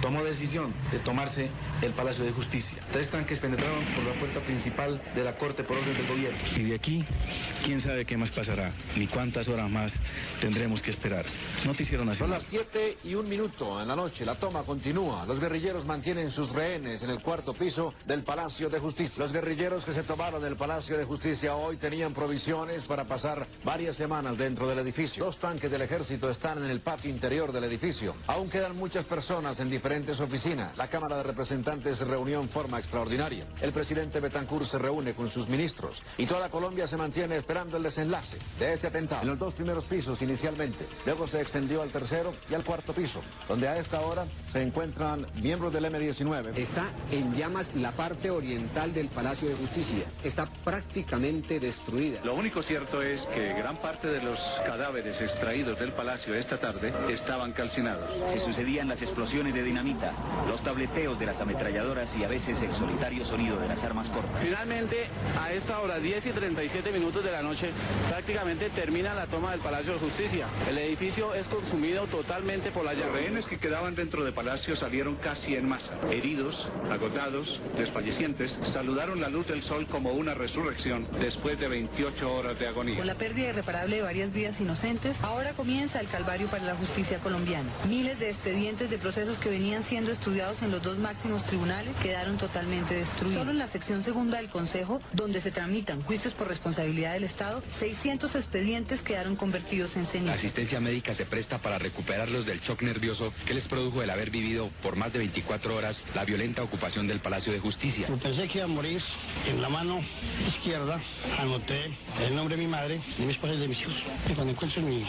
[0.00, 1.50] tomó decisión de tomarse
[1.82, 2.78] el Palacio de Justicia.
[2.92, 6.38] Tres tanques penetraron por la puerta principal de la Corte por orden del gobierno.
[6.56, 7.04] Y de aquí,
[7.64, 9.94] quién sabe qué más pasará, ni cuántas horas más
[10.40, 11.26] tendremos que esperar.
[11.64, 12.40] Noticiero Nacional.
[12.40, 14.24] Son las 7 y un minuto en la noche.
[14.24, 15.24] La toma continúa.
[15.26, 19.22] Los guerrilleros mantienen sus rehenes en el cuarto piso del Palacio de Justicia.
[19.22, 23.96] Los guerrilleros que se tomaron el Palacio de Justicia hoy tenían provisiones para pasar varias
[23.96, 25.24] semanas dentro del edificio.
[25.24, 28.14] Dos tanques del ejército están en el patio interior del edificio.
[28.26, 30.76] Aún quedan muchas personas en diferentes oficinas.
[30.76, 33.44] La Cámara de Representantes se reunió en forma extraordinaria.
[33.62, 37.82] El presidente Betancourt se reúne con sus ministros y toda Colombia se mantiene esperando el
[37.82, 39.22] desenlace de este atentado.
[39.22, 43.22] En los dos primeros pisos inicialmente, luego se extendió al tercero y al cuarto piso,
[43.48, 46.56] donde a esta hora se encuentran miembros del M-19.
[46.58, 50.04] Está en llamas la parte oriental del Palacio de Justicia.
[50.22, 52.20] Está prácticamente destruida.
[52.22, 56.92] Lo único cierto es que gran parte de los cadáveres extraídos del palacio esta tarde
[57.08, 58.10] estaban calcinados.
[58.30, 59.00] Se sucedían las
[59.38, 60.12] explosiones de dinamita,
[60.48, 64.32] los tableteos de las ametralladoras y a veces el solitario sonido de las armas cortas.
[64.42, 65.06] Finalmente,
[65.40, 67.70] a esta hora, 10 y 37 minutos de la noche,
[68.08, 70.46] prácticamente termina la toma del Palacio de Justicia.
[70.68, 73.06] El edificio es consumido totalmente por la llama.
[73.06, 75.94] Los rehenes que quedaban dentro del palacio salieron casi en masa.
[76.10, 82.58] Heridos, agotados, desfallecientes, saludaron la luz del sol como una resurrección después de 28 horas
[82.58, 82.96] de agonía.
[82.96, 87.18] Con la pérdida irreparable de varias vidas inocentes, ahora comienza el calvario para la justicia
[87.18, 87.70] colombiana.
[87.88, 92.38] Miles de expedientes de procesos que venían siendo estudiados en los dos máximos tribunales quedaron
[92.38, 93.38] totalmente destruidos.
[93.38, 97.62] Solo en la sección segunda del Consejo, donde se tramitan juicios por responsabilidad del Estado,
[97.70, 100.30] 600 expedientes quedaron convertidos en ceniza.
[100.30, 104.30] La asistencia médica se presta para recuperarlos del shock nervioso que les produjo el haber
[104.30, 108.06] vivido por más de 24 horas la violenta ocupación del Palacio de Justicia.
[108.22, 109.02] Pensé que iba a morir
[109.46, 110.00] en la mano
[110.46, 110.98] izquierda,
[111.38, 111.94] anoté
[112.26, 113.96] el nombre de mi madre, de mis padres, de mis hijos.
[114.30, 115.04] Y cuando encuentro mi,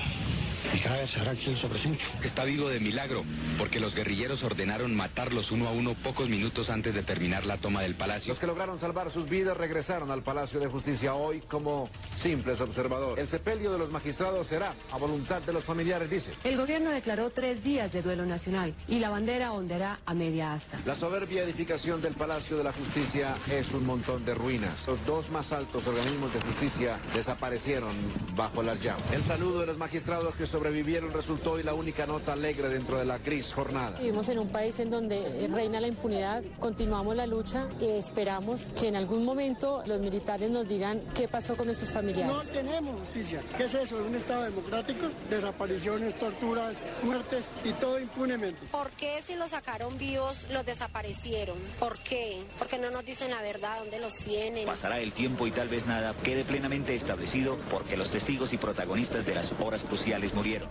[0.74, 1.80] mi cadáver sabrá quién sobre
[2.24, 3.24] Está vivo de milagro,
[3.58, 7.82] porque los guerrilleros ordenaron matarlos uno a uno pocos minutos antes de terminar la toma
[7.82, 8.30] del palacio.
[8.30, 13.22] Los que lograron salvar sus vidas regresaron al Palacio de Justicia hoy como simples observadores.
[13.22, 16.34] El sepelio de los magistrados será a voluntad de los familiares, dice.
[16.44, 20.80] El gobierno declaró tres días de duelo nacional y la bandera ondeará a media asta.
[20.86, 24.88] La soberbia edificación del Palacio de la Justicia es un montón de ruinas.
[24.88, 27.94] Los dos más altos organismos de justicia desaparecieron
[28.36, 29.04] bajo las llamas.
[29.12, 33.06] El saludo de los magistrados que sobrevivieron resultó hoy la única nota alegre dentro de
[33.06, 33.98] la gris jornada.
[34.00, 38.88] Vivimos en un país en donde reina la impunidad, continuamos la lucha y esperamos que
[38.88, 42.32] en algún momento los militares nos digan qué pasó con nuestros familiares.
[42.32, 43.44] No tenemos justicia.
[43.58, 43.98] ¿Qué es eso?
[43.98, 45.06] ¿Un Estado democrático?
[45.30, 48.60] Desapariciones, torturas, muertes y todo impunemente.
[48.72, 51.60] ¿Por qué si los sacaron vivos los desaparecieron?
[51.78, 52.42] ¿Por qué?
[52.58, 54.66] Porque no nos dicen la verdad, dónde los tienen.
[54.66, 59.28] Pasará el tiempo y tal vez nada quede plenamente establecido porque los testigos y protagonistas
[59.28, 60.70] de las horas cruciales murieron.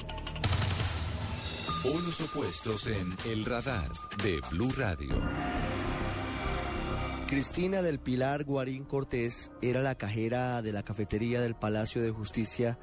[1.83, 3.91] Polos opuestos en El Radar
[4.23, 5.11] de Blue Radio.
[7.27, 12.79] Cristina del Pilar Guarín Cortés era la cajera de la cafetería del Palacio de Justicia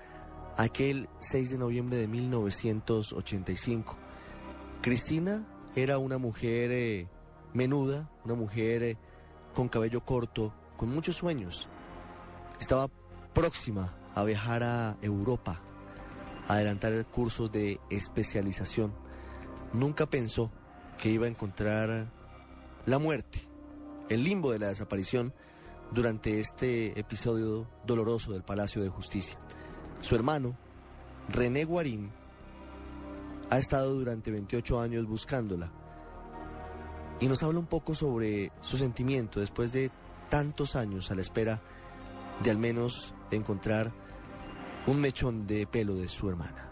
[0.58, 3.98] aquel 6 de noviembre de 1985.
[4.84, 5.44] Cristina
[5.76, 7.08] era una mujer eh,
[7.56, 8.98] menuda, una mujer eh,
[9.56, 11.68] con cabello corto, con muchos sueños.
[12.60, 12.92] Estaba
[13.34, 15.65] próxima a viajar a Europa,
[16.48, 18.94] adelantar cursos de especialización.
[19.74, 20.52] Nunca pensó
[20.98, 22.08] que iba a encontrar
[22.86, 23.42] la muerte,
[24.10, 25.34] el limbo de la desaparición
[25.92, 29.38] durante este episodio doloroso del Palacio de Justicia.
[30.02, 30.58] Su hermano,
[31.30, 32.12] René Guarín,
[33.50, 35.72] ha estado durante 28 años buscándola
[37.20, 39.92] y nos habla un poco sobre su sentimiento después de
[40.30, 41.62] tantos años a la espera
[42.44, 43.94] de al menos encontrar
[44.88, 46.70] un mechón de pelo de su hermana.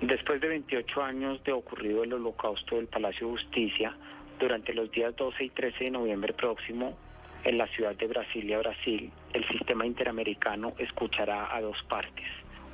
[0.00, 3.94] Después de 28 años de ocurrido el holocausto del Palacio de Justicia,
[4.40, 6.96] durante los días 12 y 13 de noviembre próximo,
[7.44, 12.26] en la ciudad de Brasilia, Brasil, el sistema interamericano escuchará a dos partes.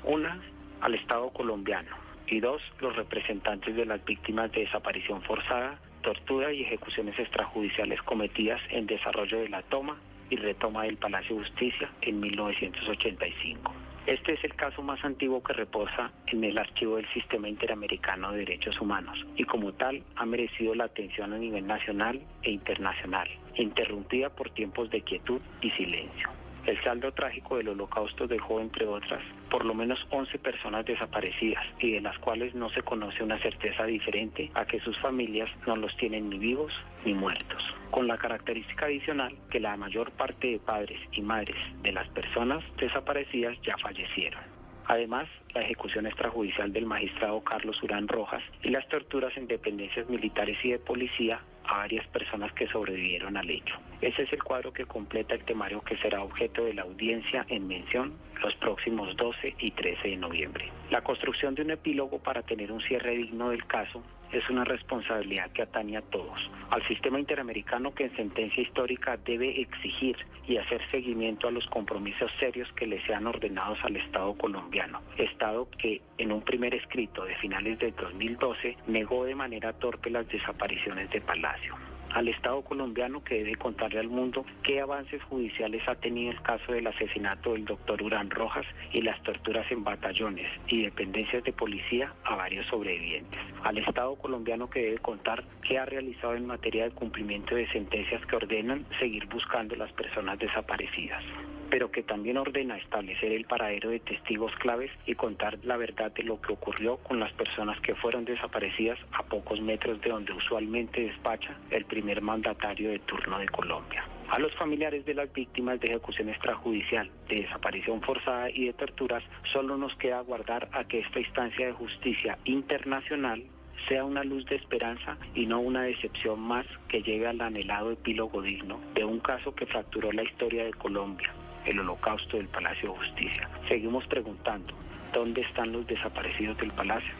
[0.04, 0.40] Una,
[0.80, 1.96] al Estado colombiano
[2.28, 8.60] y dos, los representantes de las víctimas de desaparición forzada, tortura y ejecuciones extrajudiciales cometidas
[8.70, 9.96] en desarrollo de la toma
[10.30, 13.87] y retoma del Palacio de Justicia en 1985.
[14.08, 18.38] Este es el caso más antiguo que reposa en el archivo del Sistema Interamericano de
[18.38, 24.30] Derechos Humanos y como tal ha merecido la atención a nivel nacional e internacional, interrumpida
[24.30, 26.30] por tiempos de quietud y silencio.
[26.64, 31.92] El saldo trágico del holocausto dejó, entre otras, por lo menos 11 personas desaparecidas y
[31.92, 35.96] de las cuales no se conoce una certeza diferente a que sus familias no los
[35.96, 36.72] tienen ni vivos
[37.04, 41.92] ni muertos, con la característica adicional que la mayor parte de padres y madres de
[41.92, 44.58] las personas desaparecidas ya fallecieron.
[44.86, 50.56] Además, la ejecución extrajudicial del magistrado Carlos Urán Rojas y las torturas en dependencias militares
[50.64, 53.76] y de policía a varias personas que sobrevivieron al hecho.
[54.00, 57.68] Ese es el cuadro que completa el temario que será objeto de la audiencia en
[57.68, 60.70] mención los próximos 12 y 13 de noviembre.
[60.90, 65.50] La construcción de un epílogo para tener un cierre digno del caso es una responsabilidad
[65.52, 66.38] que atañe a todos.
[66.70, 72.30] Al sistema interamericano que en sentencia histórica debe exigir y hacer seguimiento a los compromisos
[72.38, 75.00] serios que le sean ordenados al Estado colombiano.
[75.16, 80.28] Estado que en un primer escrito de finales del 2012 negó de manera torpe las
[80.28, 85.94] desapariciones de Palacio al Estado colombiano que debe contarle al mundo qué avances judiciales ha
[85.94, 90.82] tenido el caso del asesinato del doctor Urán Rojas y las torturas en batallones y
[90.82, 93.38] dependencias de policía a varios sobrevivientes.
[93.62, 98.24] Al Estado colombiano que debe contar qué ha realizado en materia de cumplimiento de sentencias
[98.26, 101.22] que ordenan seguir buscando las personas desaparecidas
[101.70, 106.22] pero que también ordena establecer el paradero de testigos claves y contar la verdad de
[106.22, 111.02] lo que ocurrió con las personas que fueron desaparecidas a pocos metros de donde usualmente
[111.02, 114.04] despacha el primer mandatario de turno de Colombia.
[114.30, 119.24] A los familiares de las víctimas de ejecución extrajudicial, de desaparición forzada y de torturas,
[119.52, 123.42] solo nos queda aguardar a que esta instancia de justicia internacional
[123.88, 128.42] sea una luz de esperanza y no una decepción más que llegue al anhelado epílogo
[128.42, 131.32] digno de un caso que fracturó la historia de Colombia,
[131.68, 133.48] el holocausto del Palacio de Justicia.
[133.68, 134.72] Seguimos preguntando,
[135.12, 137.12] ¿dónde están los desaparecidos del Palacio?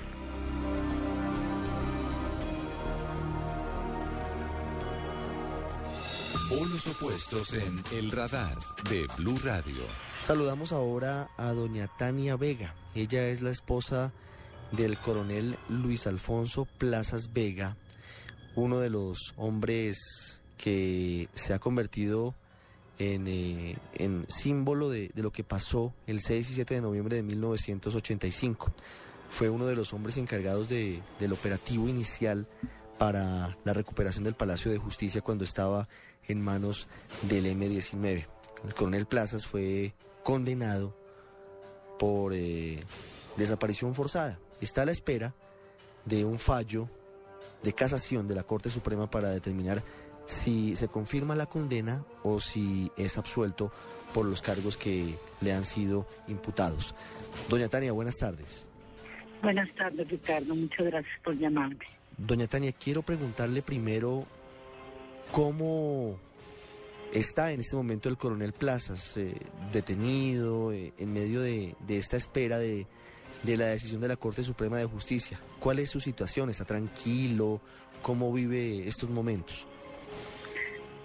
[6.49, 8.57] Polos opuestos en El Radar
[8.89, 9.85] de Blue Radio.
[10.21, 12.75] Saludamos ahora a doña Tania Vega.
[12.95, 14.15] Ella es la esposa
[14.73, 17.77] del coronel Luis Alfonso Plazas Vega,
[18.55, 22.35] uno de los hombres que se ha convertido
[22.99, 27.23] en, en símbolo de, de, lo que pasó el 6 y 7 de noviembre de
[27.23, 28.73] 1985.
[29.29, 32.47] Fue uno de los hombres encargados de, del operativo inicial
[32.99, 35.89] para la recuperación del Palacio de Justicia cuando estaba
[36.27, 36.89] en manos
[37.23, 38.27] del M-19.
[38.65, 40.97] El coronel Plazas fue condenado
[41.99, 42.83] por eh,
[43.37, 44.39] desaparición forzada.
[44.61, 45.35] Está a la espera
[46.05, 46.89] de un fallo
[47.63, 49.83] de casación de la Corte Suprema para determinar
[50.29, 53.73] si se confirma la condena o si es absuelto
[54.13, 56.95] por los cargos que le han sido imputados.
[57.49, 58.67] Doña Tania, buenas tardes.
[59.43, 60.55] Buenas tardes, Ricardo.
[60.55, 61.87] Muchas gracias por llamarme.
[62.19, 64.27] Doña Tania, quiero preguntarle primero
[65.33, 66.19] cómo
[67.13, 69.35] está en este momento el coronel Plazas, eh,
[69.73, 72.87] detenido, eh, en medio de, de esta espera de,
[73.45, 75.41] de la decisión de la Corte Suprema de Justicia.
[75.59, 76.51] ¿Cuál es su situación?
[76.51, 77.63] ¿Está tranquilo?
[78.03, 79.67] ¿Cómo vive estos momentos?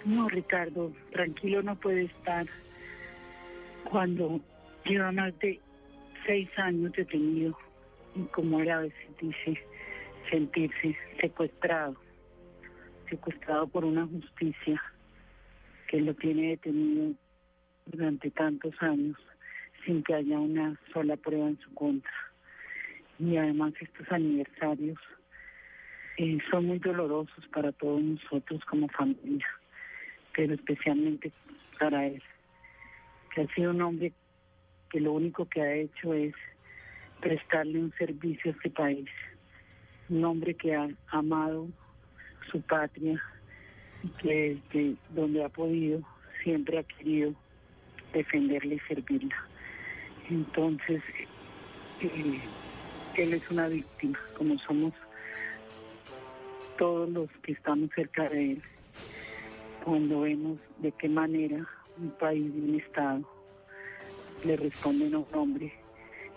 [0.04, 2.46] No, Ricardo, tranquilo no puede estar
[3.84, 4.38] cuando
[4.84, 5.58] lleva más de
[6.26, 7.56] seis años detenido
[8.14, 9.58] y como él a veces dice,
[10.30, 11.96] sentirse secuestrado,
[13.08, 14.82] secuestrado por una justicia
[15.88, 17.14] que lo tiene detenido
[17.86, 19.16] durante tantos años
[19.86, 22.12] sin que haya una sola prueba en su contra.
[23.18, 24.98] Y además estos aniversarios
[26.18, 29.46] eh, son muy dolorosos para todos nosotros como familia
[30.34, 31.32] pero especialmente
[31.78, 32.22] para él,
[33.34, 34.12] que ha sido un hombre
[34.90, 36.34] que lo único que ha hecho es
[37.20, 39.08] prestarle un servicio a este país,
[40.08, 41.68] un hombre que ha amado
[42.50, 43.20] su patria
[44.18, 46.02] que desde donde ha podido
[46.42, 47.34] siempre ha querido
[48.12, 49.36] defenderla y servirla.
[50.28, 51.02] Entonces,
[52.00, 52.40] eh,
[53.16, 54.92] él es una víctima, como somos
[56.78, 58.62] todos los que estamos cerca de él,
[59.84, 61.68] cuando vemos de qué manera
[61.98, 63.20] un país y un Estado
[64.44, 65.72] le responden a un hombre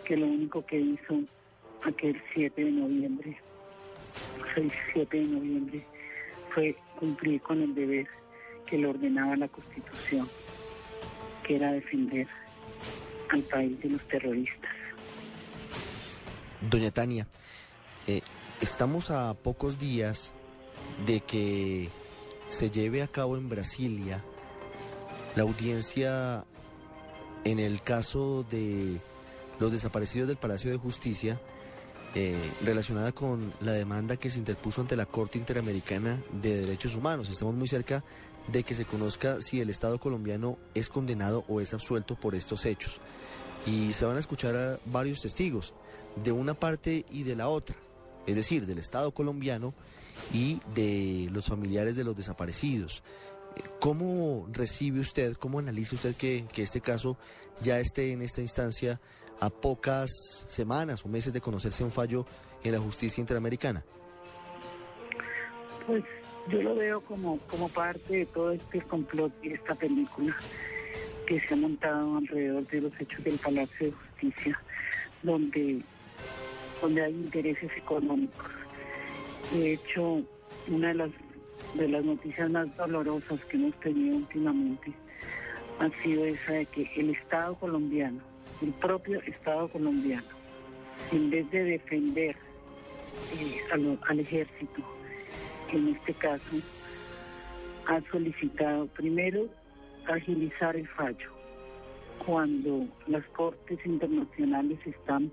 [0.03, 1.21] que lo único que hizo
[1.83, 3.37] aquel 7 de noviembre,
[4.53, 5.85] 6, 7 de noviembre,
[6.53, 8.07] fue cumplir con el deber
[8.65, 10.27] que le ordenaba la Constitución,
[11.43, 12.27] que era defender
[13.29, 14.71] al país de los terroristas.
[16.69, 17.27] Doña Tania,
[18.07, 18.21] eh,
[18.59, 20.33] estamos a pocos días
[21.05, 21.89] de que
[22.49, 24.23] se lleve a cabo en Brasilia
[25.35, 26.45] la audiencia
[27.43, 28.99] en el caso de
[29.59, 31.39] los desaparecidos del Palacio de Justicia
[32.15, 32.35] eh,
[32.65, 37.29] relacionada con la demanda que se interpuso ante la Corte Interamericana de Derechos Humanos.
[37.29, 38.03] Estamos muy cerca
[38.47, 42.65] de que se conozca si el Estado colombiano es condenado o es absuelto por estos
[42.65, 42.99] hechos.
[43.65, 45.73] Y se van a escuchar a varios testigos,
[46.23, 47.75] de una parte y de la otra,
[48.25, 49.73] es decir, del Estado colombiano
[50.33, 53.03] y de los familiares de los desaparecidos.
[53.79, 57.17] ¿Cómo recibe usted, cómo analiza usted que, que este caso
[57.61, 58.99] ya esté en esta instancia
[59.39, 60.09] a pocas
[60.47, 62.25] semanas o meses de conocerse un fallo
[62.63, 63.83] en la justicia interamericana?
[65.85, 66.03] Pues
[66.49, 70.35] yo lo veo como, como parte de todo este complot y esta película
[71.25, 74.61] que se ha montado alrededor de los hechos del Palacio de Justicia,
[75.23, 75.81] donde,
[76.81, 78.56] donde hay intereses económicos.
[79.53, 80.21] De hecho,
[80.67, 81.11] una de las,
[81.75, 84.93] de las noticias más dolorosas que hemos tenido últimamente.
[85.79, 88.19] Ha sido esa de que el Estado colombiano,
[88.61, 90.27] el propio Estado colombiano,
[91.11, 92.35] en vez de defender
[93.39, 94.81] eh, al, al ejército,
[95.71, 96.57] en este caso,
[97.85, 99.47] ha solicitado primero
[100.07, 101.37] agilizar el fallo
[102.25, 105.31] cuando las cortes internacionales están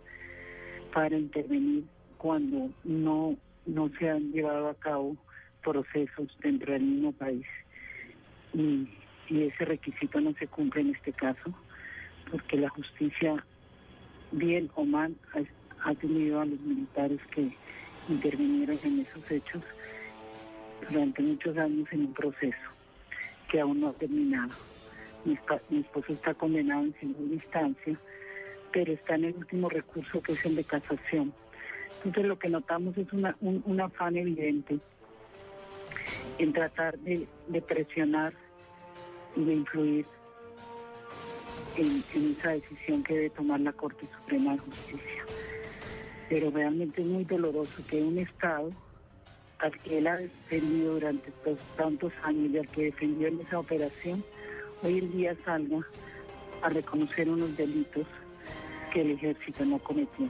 [0.93, 1.85] para intervenir
[2.19, 3.37] cuando no,
[3.67, 5.17] no se han llevado a cabo
[5.63, 7.47] procesos dentro del mismo país.
[8.53, 8.89] Y,
[9.29, 11.55] y ese requisito no se cumple en este caso
[12.31, 13.45] porque la justicia,
[14.33, 15.15] bien o mal,
[15.85, 17.57] ha, tenido a los militares que
[18.09, 19.63] intervinieron en esos hechos
[20.89, 22.71] durante muchos años en un proceso
[23.51, 24.53] que aún no ha terminado.
[25.25, 25.39] Mi,
[25.71, 27.99] mi esposo está condenado en segunda instancia,
[28.73, 31.33] pero está en el último recurso que es el de casación.
[32.05, 34.79] Entonces lo que notamos es una, un, un afán evidente
[36.39, 37.27] en tratar de,
[37.63, 38.35] presionar
[39.37, 40.07] y de influir
[41.77, 42.05] en,
[42.39, 45.25] esa decisión que debe tomar la Corte Suprema de Justicia.
[46.29, 48.71] Pero realmente es muy doloroso que un Estado
[49.61, 53.59] al que él ha defendido durante tos- tantos años y al que defendió en esa
[53.61, 54.23] operación,
[54.83, 55.79] hoy en día salga
[56.63, 58.07] a reconocer unos delitos
[58.93, 60.29] que el ejército no cometió.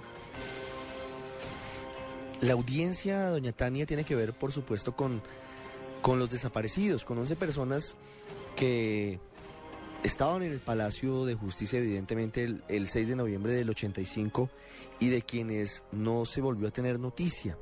[2.45, 5.23] La audiencia, doña Tania, tiene que ver, por supuesto, con,
[6.03, 7.97] con los desaparecidos, con 11 personas
[8.55, 9.19] que
[10.03, 14.51] estaban en el Palacio de Justicia, evidentemente, el, el 6 de noviembre del 85
[15.01, 17.57] y de quienes no se volvió a tener noticia.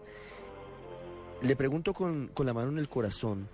[1.43, 3.49] Le pregunto con, con la mano en el corazón,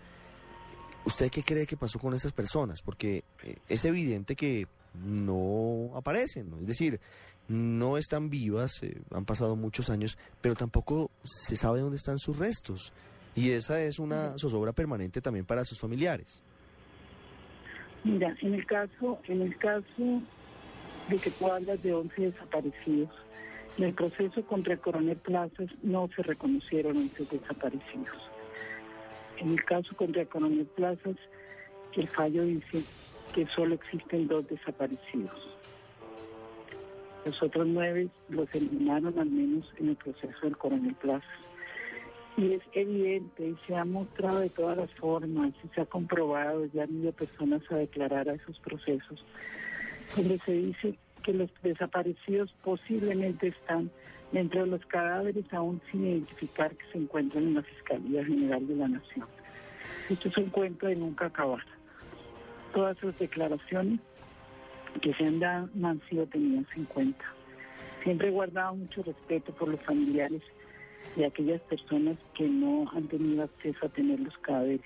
[1.04, 2.80] ¿usted qué cree que pasó con esas personas?
[2.80, 6.58] Porque eh, es evidente que no aparecen, ¿no?
[6.60, 7.00] es decir,
[7.48, 12.38] no están vivas, eh, han pasado muchos años, pero tampoco se sabe dónde están sus
[12.38, 12.92] restos.
[13.34, 16.42] Y esa es una zozobra permanente también para sus familiares.
[18.04, 20.22] Mira, en el caso, en el caso
[21.08, 23.10] de que tú hablas de 11 desaparecidos,
[23.78, 28.30] en el proceso contra el coronel Plazas no se reconocieron 11 desaparecidos.
[29.38, 31.16] En el caso contra el coronel Plazas,
[31.98, 32.82] el fallo dice
[33.38, 35.56] que solo existen dos desaparecidos.
[37.24, 41.38] Los otros nueve los eliminaron al menos en el proceso del coronel Plazas.
[42.36, 46.64] Y es evidente y se ha mostrado de todas las formas y se ha comprobado,
[46.74, 49.24] ya han ido personas a declarar a esos procesos,
[50.16, 53.88] donde se dice que los desaparecidos posiblemente están
[54.32, 58.74] dentro de los cadáveres aún sin identificar que se encuentran en la Fiscalía General de
[58.74, 59.28] la Nación.
[60.10, 61.77] Esto es un cuento de nunca acabar.
[62.74, 64.00] Todas sus declaraciones
[65.00, 67.24] que se han dado no han sido tenidas en cuenta.
[68.02, 70.42] Siempre he guardado mucho respeto por los familiares
[71.16, 74.82] de aquellas personas que no han tenido acceso a tener los cadáveres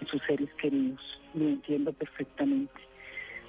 [0.00, 1.00] de sus seres queridos.
[1.34, 2.72] Lo entiendo perfectamente.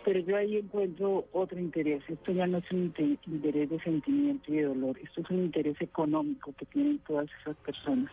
[0.03, 2.01] Pero yo ahí encuentro otro interés.
[2.07, 4.97] Esto ya no es un inte- interés de sentimiento y de dolor.
[5.01, 8.11] Esto es un interés económico que tienen todas esas personas.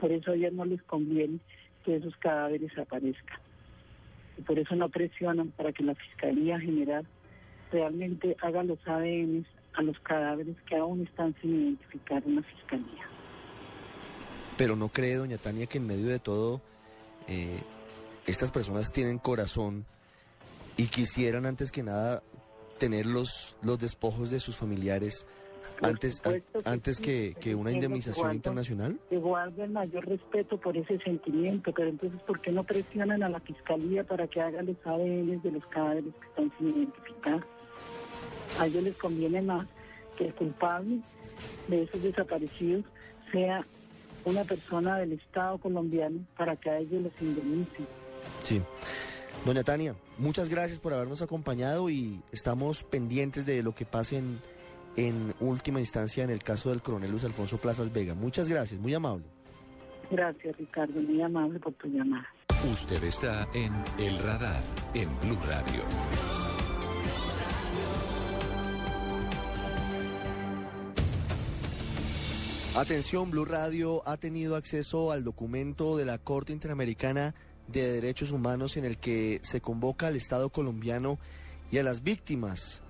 [0.00, 1.38] Por eso a ellas no les conviene
[1.84, 3.38] que esos cadáveres aparezcan.
[4.38, 7.06] Y por eso no presionan para que la Fiscalía General
[7.70, 13.06] realmente haga los ADN a los cadáveres que aún están sin identificar en la Fiscalía.
[14.56, 16.60] Pero no cree, doña Tania, que en medio de todo
[17.28, 17.60] eh,
[18.26, 19.84] estas personas tienen corazón
[20.76, 22.22] y quisieran antes que nada
[22.78, 25.26] tener los, los despojos de sus familiares
[25.82, 26.22] antes,
[26.64, 28.98] antes que, que, una indemnización internacional?
[29.10, 33.40] Igual el mayor respeto por ese sentimiento, pero entonces, ¿por qué no presionan a la
[33.40, 37.44] fiscalía para que haga los ADN de los cadáveres que están sin identificar?
[38.58, 39.66] A ellos les conviene más
[40.16, 41.00] que el culpable
[41.68, 42.84] de esos desaparecidos
[43.30, 43.64] sea
[44.24, 47.86] una persona del Estado colombiano para que a ellos los indemnicen.
[48.42, 48.62] Sí.
[49.44, 54.40] Doña Tania, muchas gracias por habernos acompañado y estamos pendientes de lo que pase en,
[54.98, 58.14] en última instancia en el caso del coronel Luis Alfonso Plazas Vega.
[58.14, 59.24] Muchas gracias, muy amable.
[60.10, 62.26] Gracias, Ricardo, muy amable por tu llamada.
[62.72, 64.60] Usted está en El Radar,
[64.94, 65.82] en Blue Radio.
[72.74, 77.36] Atención, Blue Radio ha tenido acceso al documento de la Corte Interamericana
[77.68, 81.20] de Derechos Humanos en el que se convoca al Estado colombiano
[81.70, 82.82] y a las víctimas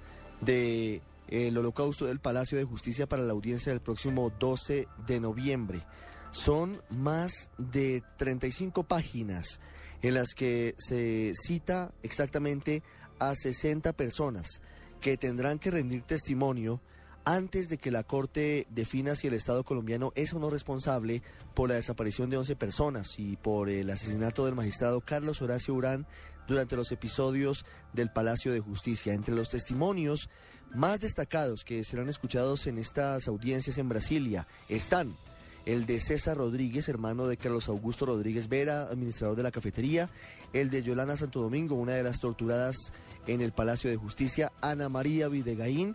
[1.30, 5.84] del holocausto del Palacio de Justicia para la audiencia del próximo 12 de noviembre.
[6.30, 9.60] Son más de 35 páginas
[10.02, 12.82] en las que se cita exactamente
[13.18, 14.60] a 60 personas
[15.00, 16.80] que tendrán que rendir testimonio
[17.24, 21.22] antes de que la Corte defina si el Estado colombiano es o no responsable
[21.54, 26.06] por la desaparición de 11 personas y por el asesinato del magistrado Carlos Horacio Urán
[26.46, 29.12] durante los episodios del Palacio de Justicia.
[29.12, 30.30] Entre los testimonios
[30.74, 35.16] más destacados que serán escuchados en estas audiencias en Brasilia están
[35.66, 40.08] el de César Rodríguez, hermano de Carlos Augusto Rodríguez Vera, administrador de la cafetería,
[40.54, 42.76] el de Yolanda Santo Domingo, una de las torturadas
[43.26, 45.94] en el Palacio de Justicia, Ana María Videgaín,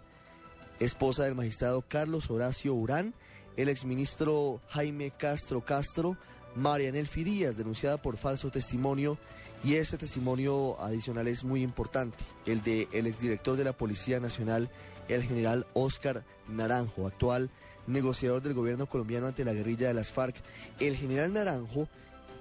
[0.79, 3.15] esposa del magistrado Carlos Horacio Urán,
[3.57, 6.17] el exministro Jaime Castro Castro,
[6.55, 9.17] María Nelfi Díaz, denunciada por falso testimonio,
[9.63, 14.69] y este testimonio adicional es muy importante, el de el exdirector de la Policía Nacional,
[15.07, 17.49] el general Óscar Naranjo, actual
[17.87, 20.35] negociador del gobierno colombiano ante la guerrilla de las FARC.
[20.79, 21.87] El general Naranjo,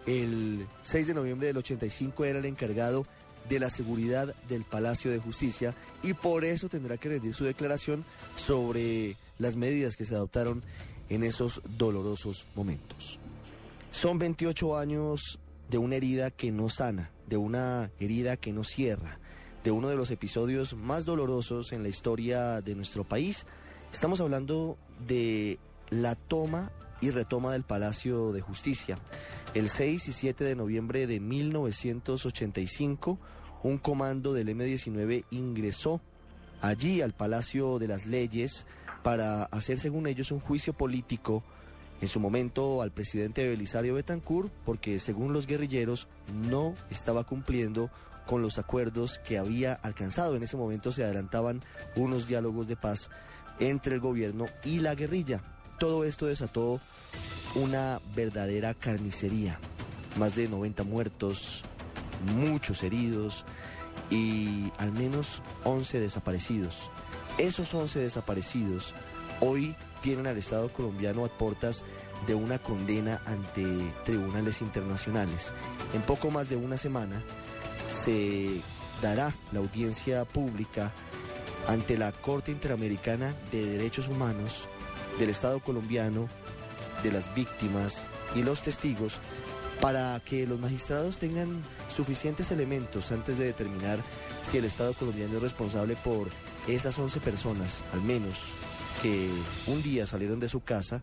[0.07, 3.07] el 6 de noviembre del 85, era el encargado
[3.49, 8.05] de la seguridad del Palacio de Justicia y por eso tendrá que rendir su declaración
[8.37, 10.63] sobre las medidas que se adoptaron
[11.09, 13.19] en esos dolorosos momentos.
[13.91, 15.39] Son 28 años
[15.73, 19.19] de una herida que no sana, de una herida que no cierra,
[19.65, 23.47] de uno de los episodios más dolorosos en la historia de nuestro país.
[23.91, 24.77] Estamos hablando
[25.09, 25.59] de
[25.89, 26.71] la toma
[27.01, 28.99] y retoma del Palacio de Justicia.
[29.55, 33.19] El 6 y 7 de noviembre de 1985,
[33.63, 36.03] un comando del M-19 ingresó
[36.61, 38.67] allí al Palacio de las Leyes
[39.03, 41.43] para hacer, según ellos, un juicio político
[42.03, 46.09] en su momento al presidente Belisario Betancourt, porque según los guerrilleros
[46.49, 47.91] no estaba cumpliendo
[48.27, 50.35] con los acuerdos que había alcanzado.
[50.35, 51.61] En ese momento se adelantaban
[51.95, 53.09] unos diálogos de paz
[53.61, 55.43] entre el gobierno y la guerrilla.
[55.79, 56.81] Todo esto desató
[57.55, 59.61] una verdadera carnicería.
[60.17, 61.63] Más de 90 muertos,
[62.35, 63.45] muchos heridos
[64.11, 66.91] y al menos 11 desaparecidos.
[67.39, 68.93] Esos 11 desaparecidos
[69.41, 71.85] hoy tienen al Estado colombiano a puertas
[72.27, 73.65] de una condena ante
[74.05, 75.53] tribunales internacionales.
[75.95, 77.23] En poco más de una semana
[77.89, 78.61] se
[79.01, 80.93] dará la audiencia pública
[81.67, 84.69] ante la Corte Interamericana de Derechos Humanos
[85.19, 86.29] del Estado colombiano,
[87.03, 89.19] de las víctimas y los testigos
[89.81, 93.99] para que los magistrados tengan suficientes elementos antes de determinar
[94.43, 96.29] si el Estado colombiano es responsable por
[96.69, 98.53] esas 11 personas, al menos,
[99.03, 99.29] que
[99.67, 101.03] un día salieron de su casa,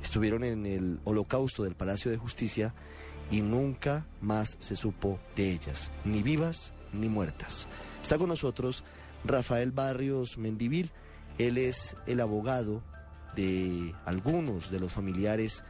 [0.00, 2.72] estuvieron en el holocausto del Palacio de Justicia
[3.32, 7.68] y nunca más se supo de ellas, ni vivas ni muertas.
[8.00, 8.84] Está con nosotros
[9.24, 10.92] Rafael Barrios Mendivil.
[11.38, 12.84] Él es el abogado
[13.34, 15.64] de algunos de los familiares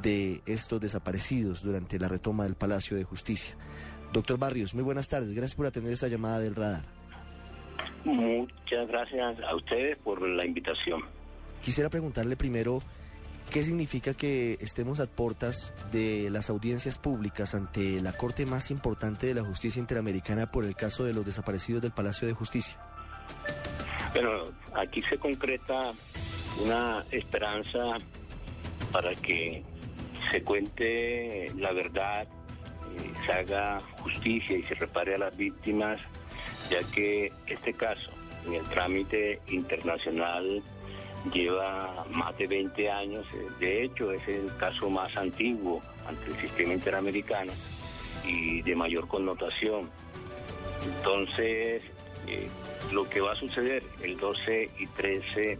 [0.00, 3.54] de estos desaparecidos durante la retoma del Palacio de Justicia.
[4.14, 5.32] Doctor Barrios, muy buenas tardes.
[5.32, 6.86] Gracias por atender esta llamada del radar.
[8.04, 11.17] Muchas gracias a ustedes por la invitación.
[11.62, 12.80] Quisiera preguntarle primero
[13.50, 19.26] qué significa que estemos a puertas de las audiencias públicas ante la corte más importante
[19.26, 22.78] de la justicia interamericana por el caso de los desaparecidos del Palacio de Justicia.
[24.12, 24.44] Bueno,
[24.74, 25.92] aquí se concreta
[26.64, 27.98] una esperanza
[28.92, 29.62] para que
[30.30, 32.26] se cuente la verdad
[33.26, 36.00] se haga justicia y se repare a las víctimas,
[36.70, 38.10] ya que este caso
[38.46, 40.62] en el trámite internacional
[41.32, 43.26] lleva más de 20 años,
[43.58, 47.52] de hecho es el caso más antiguo ante el sistema interamericano
[48.24, 49.90] y de mayor connotación.
[50.84, 51.82] Entonces,
[52.26, 52.48] eh,
[52.92, 55.58] lo que va a suceder el 12 y 13 eh,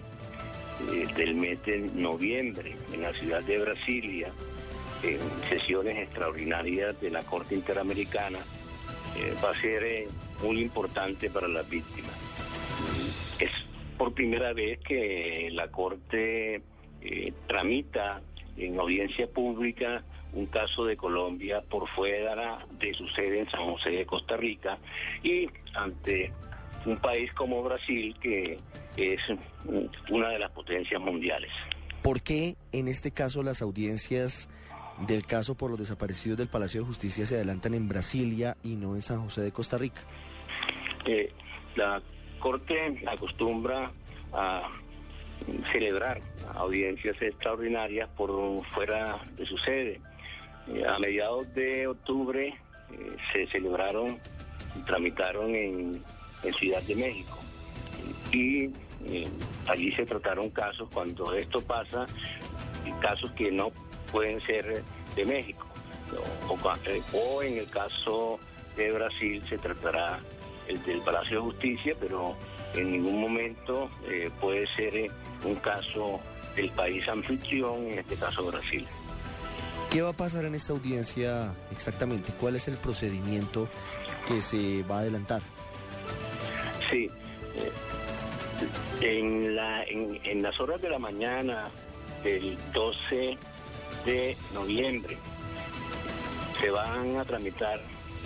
[1.16, 4.32] del mes de noviembre en la ciudad de Brasilia,
[5.02, 8.38] en sesiones extraordinarias de la Corte Interamericana,
[9.16, 10.06] eh, va a ser
[10.42, 12.27] muy importante para las víctimas.
[13.98, 16.62] Por primera vez que la Corte
[17.46, 18.22] tramita
[18.56, 23.90] en audiencia pública un caso de Colombia por fuera de su sede en San José
[23.90, 24.78] de Costa Rica
[25.22, 26.32] y ante
[26.84, 28.58] un país como Brasil que
[28.96, 29.20] es
[30.10, 31.50] una de las potencias mundiales.
[32.02, 34.48] ¿Por qué en este caso las audiencias
[35.06, 38.94] del caso por los desaparecidos del Palacio de Justicia se adelantan en Brasilia y no
[38.94, 40.00] en San José de Costa Rica?
[41.06, 41.32] Eh,
[41.76, 42.02] la
[42.38, 43.90] Corte acostumbra
[44.32, 44.68] a
[45.72, 46.20] celebrar
[46.54, 50.00] audiencias extraordinarias por fuera de su sede.
[50.68, 54.18] Eh, a mediados de octubre eh, se celebraron,
[54.86, 56.02] tramitaron en,
[56.56, 57.36] Ciudad de México
[58.32, 58.66] y
[59.06, 59.28] eh,
[59.66, 62.06] allí se trataron casos cuando esto pasa,
[63.00, 63.72] casos que no
[64.12, 64.84] pueden ser
[65.16, 65.66] de México
[67.12, 68.38] o, en el caso
[68.76, 70.20] de Brasil se tratará
[70.68, 72.36] del Palacio de Justicia, pero
[72.74, 73.90] en ningún momento
[74.40, 75.10] puede ser
[75.44, 76.20] un caso
[76.54, 78.86] del país anfitrión, en este caso Brasil.
[79.90, 82.32] ¿Qué va a pasar en esta audiencia exactamente?
[82.38, 83.68] ¿Cuál es el procedimiento
[84.26, 85.40] que se va a adelantar?
[86.90, 87.08] Sí,
[87.54, 87.72] eh,
[89.00, 91.70] en, la, en, las horas de la mañana
[92.22, 93.38] del 12
[94.04, 95.16] de noviembre
[96.60, 97.80] se van a tramitar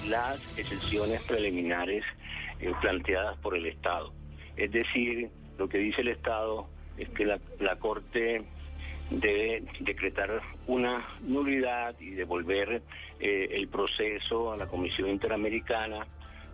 [0.09, 2.05] las excepciones preliminares
[2.63, 4.13] eh, planteadas por el Estado.
[4.57, 7.41] Es decir, lo que dice el Estado es que la,
[7.81, 8.45] Corte
[9.11, 12.83] debe decretar una nulidad y devolver
[13.19, 16.07] eh, el proceso a la Comisión Interamericana,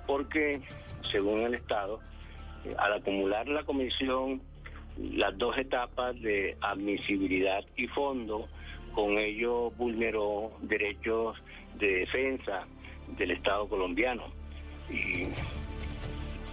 [0.07, 0.63] porque,
[1.03, 2.01] según el Estado,
[2.65, 4.41] eh, al acumular la Comisión
[4.97, 8.49] las dos etapas de admisibilidad y fondo,
[8.95, 11.37] con ello vulneró derechos
[11.79, 12.67] de defensa
[13.19, 14.25] del Estado colombiano.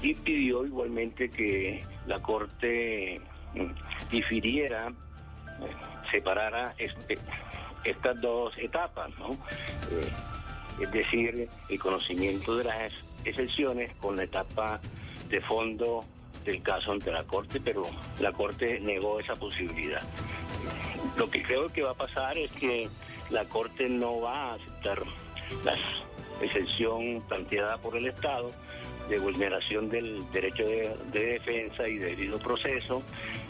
[0.05, 3.19] Y pidió igualmente que la Corte
[3.55, 4.93] mm, difiriera
[6.11, 7.17] separara este,
[7.83, 9.31] estas dos etapas, ¿no?
[9.31, 10.11] Eh,
[10.79, 12.93] es decir, el conocimiento de las
[13.23, 14.79] excepciones con la etapa
[15.29, 16.05] de fondo
[16.43, 17.85] del caso ante la Corte, pero
[18.19, 20.03] la Corte negó esa posibilidad.
[21.17, 22.87] Lo que creo que va a pasar es que
[23.31, 24.99] la Corte no va a aceptar
[25.63, 25.75] la
[26.41, 28.51] excepción planteada por el Estado
[29.09, 33.03] de vulneración del derecho de, defensa y debido proceso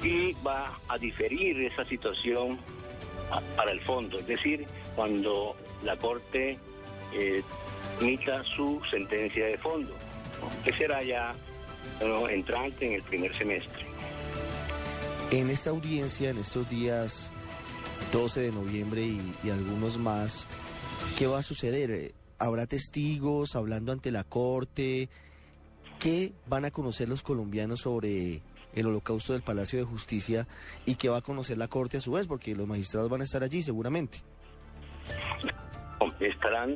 [0.04, 2.60] y va a diferir esa situación
[3.56, 6.60] para el fondo, es decir, cuando la Corte
[7.14, 7.42] eh,
[8.00, 9.94] emita su sentencia de fondo,
[10.64, 11.34] que será ya
[12.30, 13.86] entrante en el primer semestre.
[15.32, 17.32] En esta audiencia, en estos días
[18.12, 20.48] 12 de noviembre y, y algunos más,
[21.18, 22.14] ¿qué va a suceder?
[22.38, 25.10] ¿Habrá testigos hablando ante la Corte?
[26.00, 28.42] ¿Qué van a conocer los colombianos sobre
[28.74, 30.48] el holocausto del Palacio de Justicia
[30.86, 32.28] y qué va a conocer la Corte a su vez?
[32.28, 34.20] Porque los magistrados van a estar allí seguramente.
[36.20, 36.76] Estarán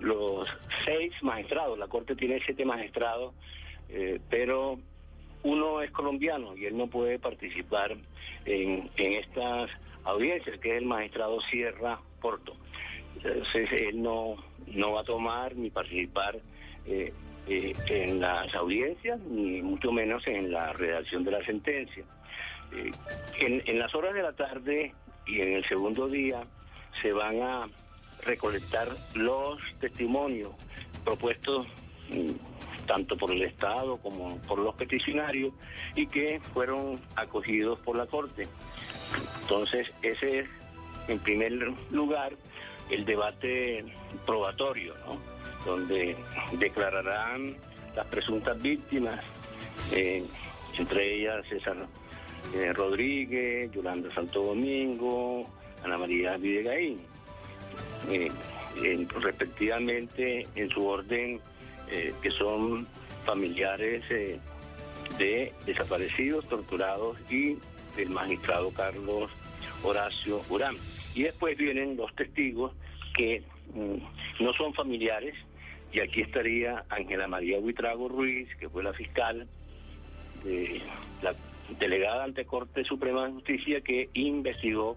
[0.00, 0.48] los
[0.84, 3.34] seis magistrados, la Corte tiene siete magistrados,
[3.88, 4.78] eh, pero
[5.44, 7.96] uno es colombiano y él no puede participar
[8.44, 9.70] en, estas
[10.04, 12.56] audiencias, que es el magistrado Sierra Porto.
[13.16, 14.36] Entonces él no,
[14.66, 16.40] no va a tomar ni participar
[16.86, 17.12] eh,
[17.46, 22.04] eh, en las audiencias, ni mucho menos en la redacción de la sentencia.
[22.72, 22.90] Eh,
[23.38, 24.94] en, las horas de la tarde
[25.26, 26.42] y en el segundo día
[27.02, 27.68] se van a
[28.24, 30.50] recolectar los testimonios
[31.04, 31.66] propuestos
[32.10, 35.52] mm, tanto por el Estado como por los peticionarios
[35.94, 38.48] y que fueron acogidos por la Corte.
[39.42, 40.48] Entonces, ese es,
[41.08, 41.52] en primer
[41.90, 42.32] lugar,
[42.90, 43.84] el debate
[44.26, 45.33] probatorio, ¿no?
[45.64, 46.16] Donde
[46.58, 47.56] declararán
[47.96, 49.20] las presuntas víctimas,
[49.92, 50.24] eh,
[50.76, 51.76] entre ellas César
[52.54, 55.48] eh, Rodríguez, Yolanda Santo Domingo,
[55.84, 57.00] Ana María Videgaín,
[58.10, 58.30] eh,
[59.20, 61.40] respectivamente en su orden
[62.22, 62.88] que son
[63.24, 67.56] familiares de desaparecidos, torturados y
[67.94, 69.30] del magistrado Carlos
[69.84, 70.76] Horacio Urán.
[71.14, 72.72] Y después vienen los testigos
[73.16, 73.42] que
[73.74, 75.34] mm, no son familiares,
[75.94, 79.46] y aquí estaría Ángela María Huitrago Ruiz, que fue la fiscal,
[80.42, 80.82] de
[81.22, 81.36] la
[81.78, 84.96] delegada ante Corte Suprema de Justicia, que investigó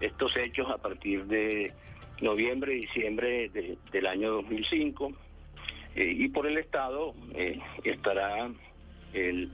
[0.00, 1.72] estos hechos a partir de
[2.20, 3.50] noviembre y diciembre
[3.92, 5.12] del año 2005.
[5.94, 8.50] Eh, y por el Estado eh, estará
[9.12, 9.48] el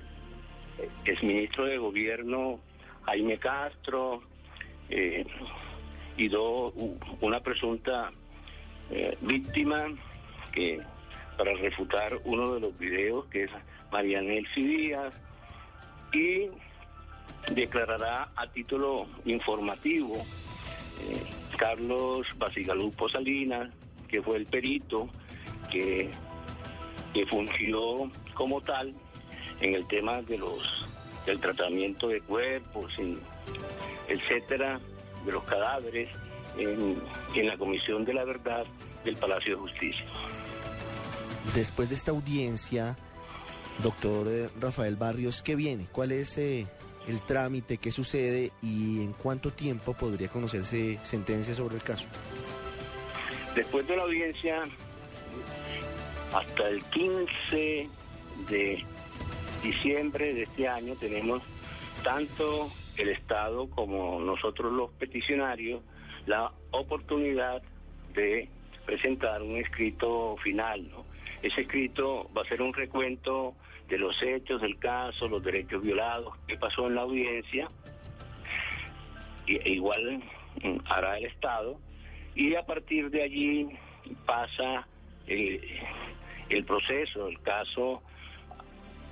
[1.05, 2.61] exministro de Gobierno
[3.05, 4.22] Jaime Castro
[4.89, 5.26] eh,
[6.16, 6.72] y do,
[7.20, 8.11] una presunta
[9.20, 9.86] víctima
[10.53, 10.80] que
[11.36, 13.51] para refutar uno de los videos que es
[13.92, 15.14] Mariana Elsie Díaz
[16.12, 16.51] y
[17.53, 20.24] declarará a título informativo
[21.57, 23.70] Carlos Basigalupo Salinas,
[24.09, 25.09] que fue el perito
[25.70, 26.09] que,
[27.12, 28.94] que fungió como tal
[29.61, 30.86] en el tema de los
[31.26, 32.94] del tratamiento de cuerpos,
[34.09, 34.80] etcétera,
[35.26, 36.09] de los cadáveres
[36.57, 37.03] en,
[37.34, 38.64] en la Comisión de la Verdad
[39.05, 40.07] del Palacio de Justicia.
[41.55, 42.96] Después de esta audiencia,
[43.82, 45.86] doctor eh, Rafael Barrios, ¿qué viene?
[45.90, 46.66] ¿Cuál es eh,
[47.09, 52.07] el trámite, qué sucede y en cuánto tiempo podría conocerse sentencia sobre el caso.
[53.55, 54.62] Después de la audiencia,
[56.34, 57.88] hasta el 15
[58.51, 58.84] de
[59.62, 61.42] diciembre de este año tenemos
[62.05, 65.80] tanto el Estado como nosotros los peticionarios
[66.26, 67.62] la oportunidad
[68.14, 68.49] de
[68.84, 70.90] presentar un escrito final.
[71.43, 73.55] Ese escrito va a ser un recuento
[73.89, 77.68] de los hechos del caso, los derechos violados, qué pasó en la audiencia,
[79.47, 80.22] e igual
[80.62, 81.78] mm, hará el Estado,
[82.34, 83.68] y a partir de allí
[84.26, 84.86] pasa
[85.26, 85.61] el,
[86.51, 88.03] el proceso, el caso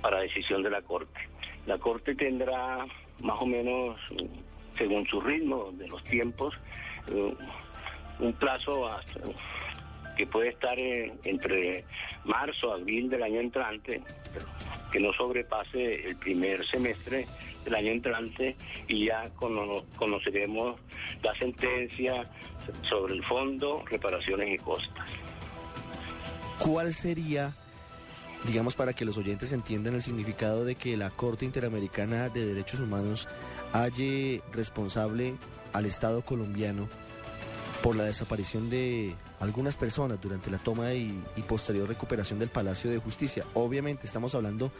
[0.01, 1.19] para decisión de la Corte.
[1.65, 2.85] La Corte tendrá
[3.21, 3.99] más o menos,
[4.77, 6.55] según su ritmo de los tiempos,
[7.11, 7.33] eh,
[8.19, 8.87] un plazo
[10.17, 11.85] que puede estar entre
[12.25, 14.01] marzo, abril del año entrante,
[14.91, 17.27] que no sobrepase el primer semestre
[17.63, 18.55] del año entrante
[18.87, 19.29] y ya
[19.95, 20.79] conoceremos
[21.23, 22.29] la sentencia
[22.89, 25.07] sobre el fondo, reparaciones y costas.
[26.59, 27.53] ¿Cuál sería,
[28.45, 32.79] digamos, para que los oyentes entiendan el significado de que la Corte Interamericana de Derechos
[32.79, 33.27] Humanos
[33.71, 35.35] halle responsable
[35.73, 36.87] al Estado colombiano
[37.83, 42.97] por la desaparición de algunas personas durante la toma y, posterior recuperación del Palacio de
[42.97, 43.45] Justicia.
[43.53, 44.71] Obviamente estamos hablando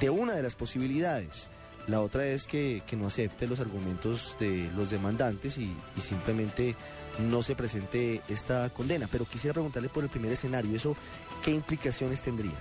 [0.00, 1.48] de una de las posibilidades.
[1.86, 6.74] La otra es que, no acepte los argumentos de los demandantes y, simplemente
[7.18, 9.08] no se presente esta condena.
[9.10, 10.96] Pero quisiera preguntarle por el primer escenario, ¿eso
[11.44, 12.52] qué implicaciones tendría?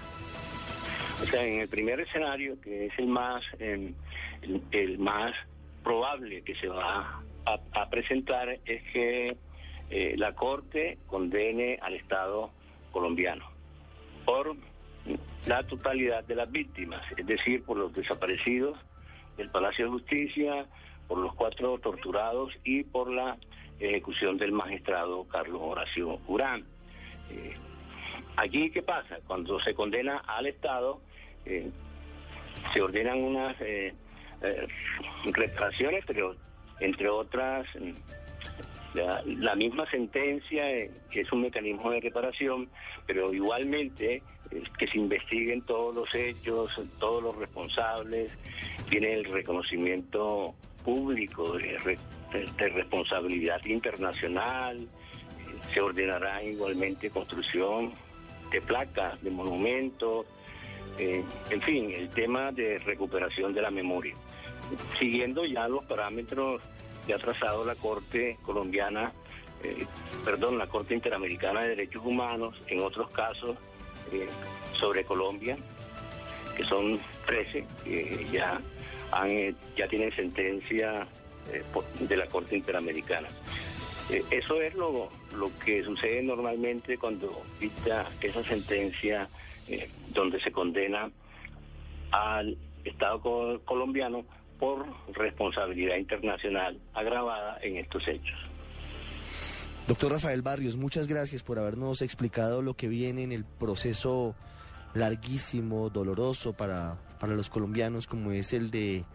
[1.22, 3.94] O sea, en el primer escenario, que es el más, em,
[4.72, 5.34] el, más
[5.84, 9.38] probable que se va a presentar, es que
[9.90, 12.52] eh, la Corte condene al Estado
[12.92, 13.50] colombiano
[14.26, 14.56] por
[15.48, 18.78] la totalidad de las víctimas, es decir, por los desaparecidos
[19.38, 20.66] del Palacio de Justicia,
[21.08, 23.38] por los cuatro torturados y por la
[23.80, 26.66] ejecución del magistrado Carlos Horacio Urán.
[27.30, 27.56] Eh,
[28.36, 29.20] aquí, ¿qué pasa?
[29.26, 31.00] Cuando se condena al Estado,
[31.46, 31.70] eh,
[32.74, 33.56] se ordenan unas
[35.32, 36.36] reparaciones, pero
[36.82, 37.66] entre otras
[39.26, 42.70] la, misma sentencia, eh, que es un mecanismo de reparación,
[43.06, 48.32] pero igualmente eh, que se investiguen todos los hechos, todos los responsables,
[48.90, 51.98] tiene el reconocimiento público de,
[52.58, 54.88] responsabilidad internacional, eh,
[55.74, 57.94] se ordenará igualmente construcción
[58.52, 60.26] de placas, de monumentos,
[61.00, 64.16] en fin, el tema de recuperación de la memoria,
[64.98, 66.60] siguiendo ya los parámetros
[67.08, 69.14] que ha trazado la Corte colombiana,
[69.64, 69.88] eh,
[70.24, 73.58] perdón, la Corte Interamericana de Derechos Humanos, en otros casos
[74.12, 74.28] eh,
[74.74, 75.58] sobre Colombia,
[76.56, 78.62] que son 13, que ya,
[79.90, 81.08] tienen sentencia
[81.52, 81.64] eh,
[82.02, 83.30] de la Corte Interamericana.
[84.30, 89.30] eso es lo, lo que sucede normalmente cuando dicta esa sentencia
[90.14, 91.10] donde se condena
[92.12, 94.24] al Estado colombiano
[94.60, 98.38] por responsabilidad internacional agravada en estos hechos.
[99.88, 104.36] Doctor Rafael Barrios, muchas gracias por habernos explicado lo que viene en el proceso
[104.94, 109.06] larguísimo, doloroso para, para los colombianos, como es el de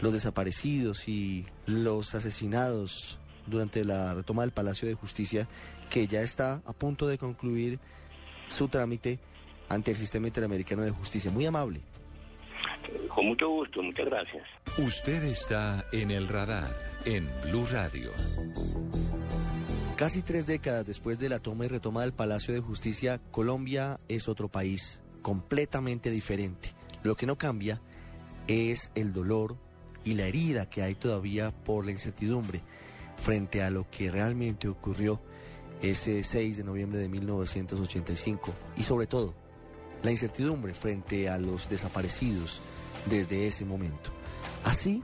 [0.00, 5.48] los desaparecidos y los asesinados durante la retoma del Palacio de Justicia,
[5.90, 7.78] que ya está a punto de concluir
[8.48, 9.18] su trámite
[9.68, 11.30] ante el Sistema Interamericano de Justicia.
[11.30, 11.80] Muy amable.
[13.14, 14.44] Con mucho gusto, muchas gracias.
[14.78, 16.70] Usted está en el radar
[17.04, 18.10] en Blue Radio.
[19.96, 24.28] Casi tres décadas después de la toma y retoma del Palacio de Justicia, Colombia es
[24.28, 26.74] otro país completamente diferente.
[27.02, 27.80] Lo que no cambia
[28.46, 29.56] es el dolor
[30.04, 32.62] y la herida que hay todavía por la incertidumbre
[33.16, 35.22] frente a lo que realmente ocurrió
[35.82, 39.34] ese 6 de noviembre de 1985 y sobre todo
[40.02, 42.60] la incertidumbre frente a los desaparecidos
[43.06, 44.10] desde ese momento.
[44.64, 45.02] Así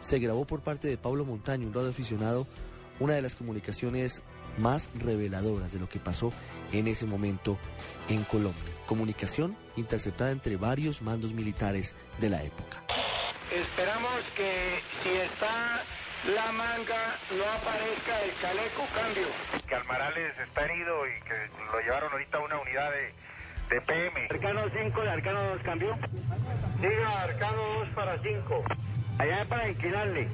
[0.00, 2.46] se grabó por parte de Pablo Montaño, un radioaficionado,
[3.00, 4.22] una de las comunicaciones
[4.58, 6.32] más reveladoras de lo que pasó
[6.72, 7.58] en ese momento
[8.08, 8.62] en Colombia.
[8.86, 12.82] Comunicación interceptada entre varios mandos militares de la época.
[13.50, 15.82] Esperamos que si está
[16.26, 19.28] la manga no aparezca el chaleco, cambio.
[19.68, 21.34] Que Almarales está herido y que
[21.70, 23.12] lo llevaron ahorita a una unidad de,
[23.68, 24.28] de PM.
[24.30, 25.96] Arcano 5 de Arcano 2, cambio.
[26.80, 28.64] Diga Arcano 2 para 5.
[29.18, 30.28] Allá es para inclinarle.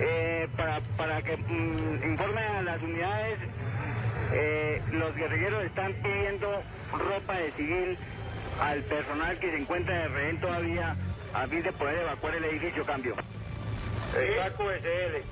[0.00, 3.38] Eh, para, para que mm, informe a las unidades,
[4.32, 6.62] eh, los guerrilleros están pidiendo
[6.92, 7.98] ropa de civil
[8.60, 10.96] al personal que se encuentra de rehén todavía
[11.34, 13.14] a fin de poder evacuar el edificio, cambio.
[14.16, 15.22] Está QSL.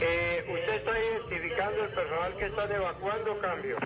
[0.00, 3.76] Eh, ¿Usted está identificando el personal que están evacuando, cambio?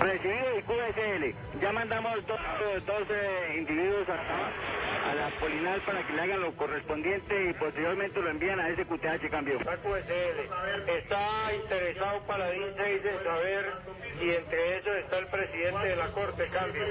[0.00, 1.60] Recibido y QSL.
[1.60, 2.38] Ya mandamos dos,
[2.86, 8.20] dos eh, individuos a, a, la Polinal para que le hagan lo correspondiente y posteriormente
[8.20, 9.58] lo envían a ese QTH cambio.
[9.64, 10.90] La QSL.
[10.98, 13.72] ¿Está interesado Paladín 6 en saber
[14.20, 16.82] si entre ellos está el presidente de la Corte cambio?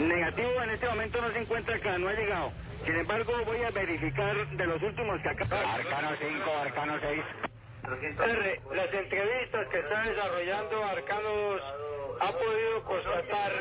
[0.00, 2.52] Negativo, en este momento no se encuentra acá, no ha llegado.
[2.84, 5.44] Sin embargo, voy a verificar de los últimos que acá.
[5.74, 7.51] Arcano 5, Arcano 6.
[7.84, 11.62] R, las entrevistas que está desarrollando Arcano 2
[12.20, 13.52] ha podido constatar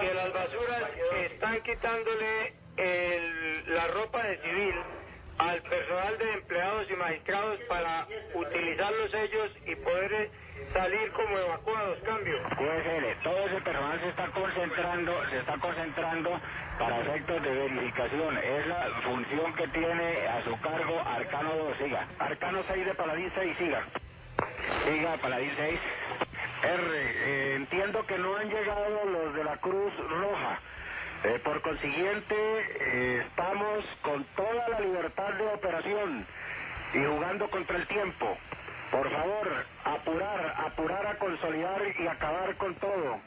[0.00, 0.82] que las basuras
[1.24, 4.74] están quitándole el, la ropa de civil
[5.40, 10.30] al personal de empleados y magistrados para utilizarlos ellos y poder
[10.72, 12.36] salir como evacuados, cambio.
[12.50, 16.40] QSL, todo ese personal se está concentrando, se está concentrando
[16.78, 18.36] para efectos de verificación.
[18.36, 22.06] Es la función que tiene a su cargo Arcano 2, siga.
[22.18, 23.84] Arcano 6 de Paladín 6, siga.
[24.84, 25.80] Siga, Paladín 6.
[26.62, 30.60] R, eh, entiendo que no han llegado los de la Cruz Roja.
[31.22, 36.26] Eh, por consiguiente, eh, estamos con toda la libertad de operación
[36.94, 38.38] y jugando contra el tiempo.
[38.90, 43.18] Por favor, apurar, apurar a consolidar y acabar con todo.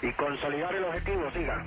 [0.00, 1.64] Y consolidar el objetivo, siga.